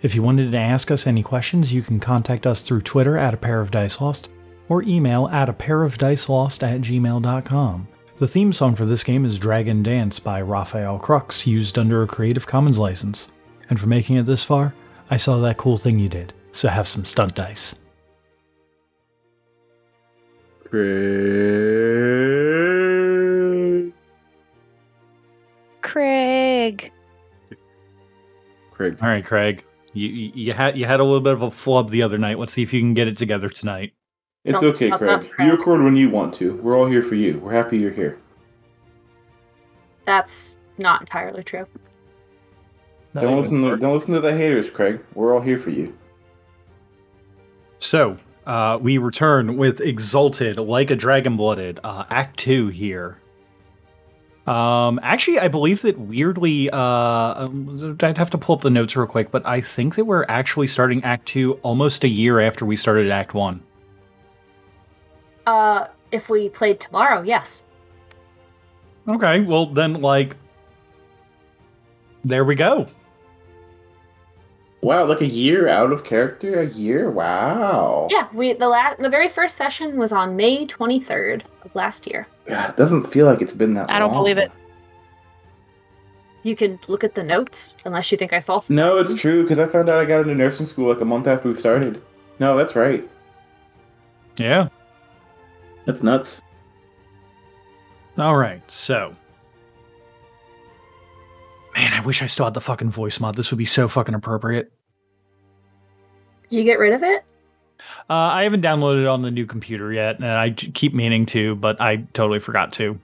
[0.03, 3.33] If you wanted to ask us any questions, you can contact us through Twitter at
[3.33, 4.33] a pair of dice lost
[4.69, 7.87] or email at a pair of dice lost at gmail.com.
[8.17, 12.09] The theme song for this game is Dragon Dance by Rafael Krux, used under a
[12.09, 13.33] Creative Commons license.
[13.71, 14.75] And for making it this far,
[15.09, 17.77] I saw that cool thing you did, so have some stunt dice.
[20.65, 21.84] Craig.
[26.65, 26.93] Craig.
[28.73, 28.99] Craig.
[29.03, 29.65] All right, Craig.
[29.93, 32.39] You, you you had you had a little bit of a flub the other night.
[32.39, 33.93] Let's see if you can get it together tonight.
[34.45, 35.11] It's Don't okay, Craig.
[35.11, 35.47] up, Craig.
[35.47, 36.57] You record when you want to.
[36.57, 37.39] We're all here for you.
[37.39, 38.19] We're happy you're here.
[40.05, 41.67] That's not entirely true.
[43.15, 45.01] Don't listen to don't listen to the haters, Craig.
[45.15, 45.97] We're all here for you.
[47.79, 53.19] So uh, we return with Exalted, like a Dragon Blooded, uh, Act Two here.
[54.47, 56.79] Um, actually, I believe that weirdly, uh,
[57.47, 60.27] um, I'd have to pull up the notes real quick, but I think that we're
[60.29, 63.63] actually starting Act Two almost a year after we started Act One.
[65.47, 67.65] Uh, if we played tomorrow, yes.
[69.09, 70.37] Okay, well then, like,
[72.25, 72.87] there we go.
[74.83, 76.61] Wow, like a year out of character?
[76.61, 77.11] A year?
[77.11, 78.09] Wow.
[78.11, 82.27] Yeah, we the last the very first session was on May 23rd of last year.
[82.47, 83.97] God, it doesn't feel like it's been that long.
[83.97, 84.23] I don't long.
[84.23, 84.53] believe it.
[86.43, 88.77] You can look at the notes unless you think I falsified.
[88.77, 91.27] No, it's true because I found out I got into nursing school like a month
[91.27, 92.03] after we started.
[92.39, 93.09] No, that's right.
[94.37, 94.69] Yeah.
[95.87, 96.43] That's nuts.
[98.19, 98.69] All right.
[98.71, 99.17] So,
[101.75, 103.37] man, I wish I still had the fucking voice mod.
[103.37, 104.71] This would be so fucking appropriate.
[106.51, 107.25] Did you get rid of it?
[108.11, 111.55] Uh, I haven't downloaded it on the new computer yet, and I keep meaning to,
[111.57, 112.99] but I totally forgot to.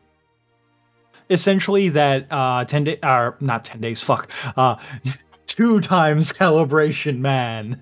[1.31, 4.77] Essentially, that uh, ten day, or not ten days, fuck, uh,
[5.47, 7.81] two times calibration man.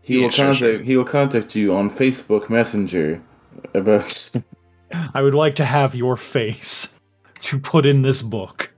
[0.00, 0.78] He Yeah, will sure, contact sure.
[0.82, 3.22] he will contact you on Facebook Messenger
[3.74, 4.30] about
[5.14, 6.94] I would like to have your face
[7.42, 8.72] to put in this book.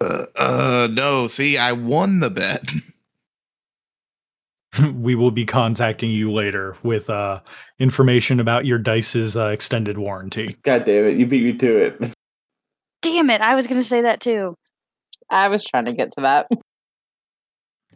[0.00, 1.26] Uh, uh, no.
[1.26, 2.70] See, I won the bet.
[4.94, 7.40] we will be contacting you later with uh,
[7.78, 10.48] information about your dice's uh, extended warranty.
[10.62, 12.14] God damn it, you beat me to it.
[13.00, 13.40] Damn it!
[13.40, 14.56] I was gonna say that too.
[15.30, 16.48] I was trying to get to that.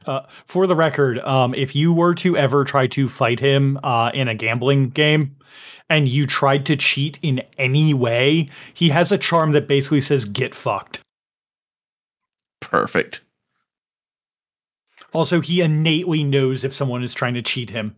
[0.06, 4.10] Uh, for the record, um, if you were to ever try to fight him uh,
[4.14, 5.36] in a gambling game
[5.88, 10.24] and you tried to cheat in any way, he has a charm that basically says
[10.24, 11.00] "get fucked."
[12.60, 13.22] Perfect.
[15.12, 17.94] Also, he innately knows if someone is trying to cheat him.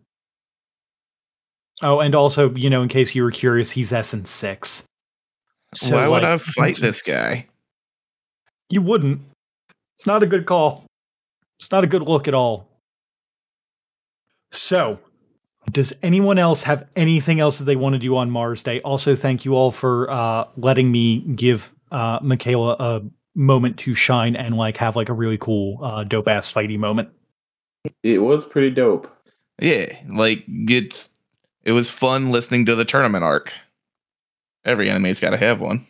[1.82, 4.84] Oh, and also, you know, in case you were curious, he's Essence six.
[5.74, 7.46] So, Why would like, I fight this guy?
[8.70, 9.20] You wouldn't.
[9.94, 10.86] It's not a good call.
[11.58, 12.68] It's not a good look at all.
[14.52, 14.98] So,
[15.70, 18.80] does anyone else have anything else that they want to do on Mars Day?
[18.82, 23.02] Also, thank you all for uh, letting me give uh, Michaela a
[23.34, 27.10] moment to shine and like have like a really cool, uh, dope ass fighty moment.
[28.02, 29.10] It was pretty dope.
[29.60, 31.18] Yeah, like it's
[31.64, 33.52] it was fun listening to the tournament arc.
[34.64, 35.86] Every anime's got to have one.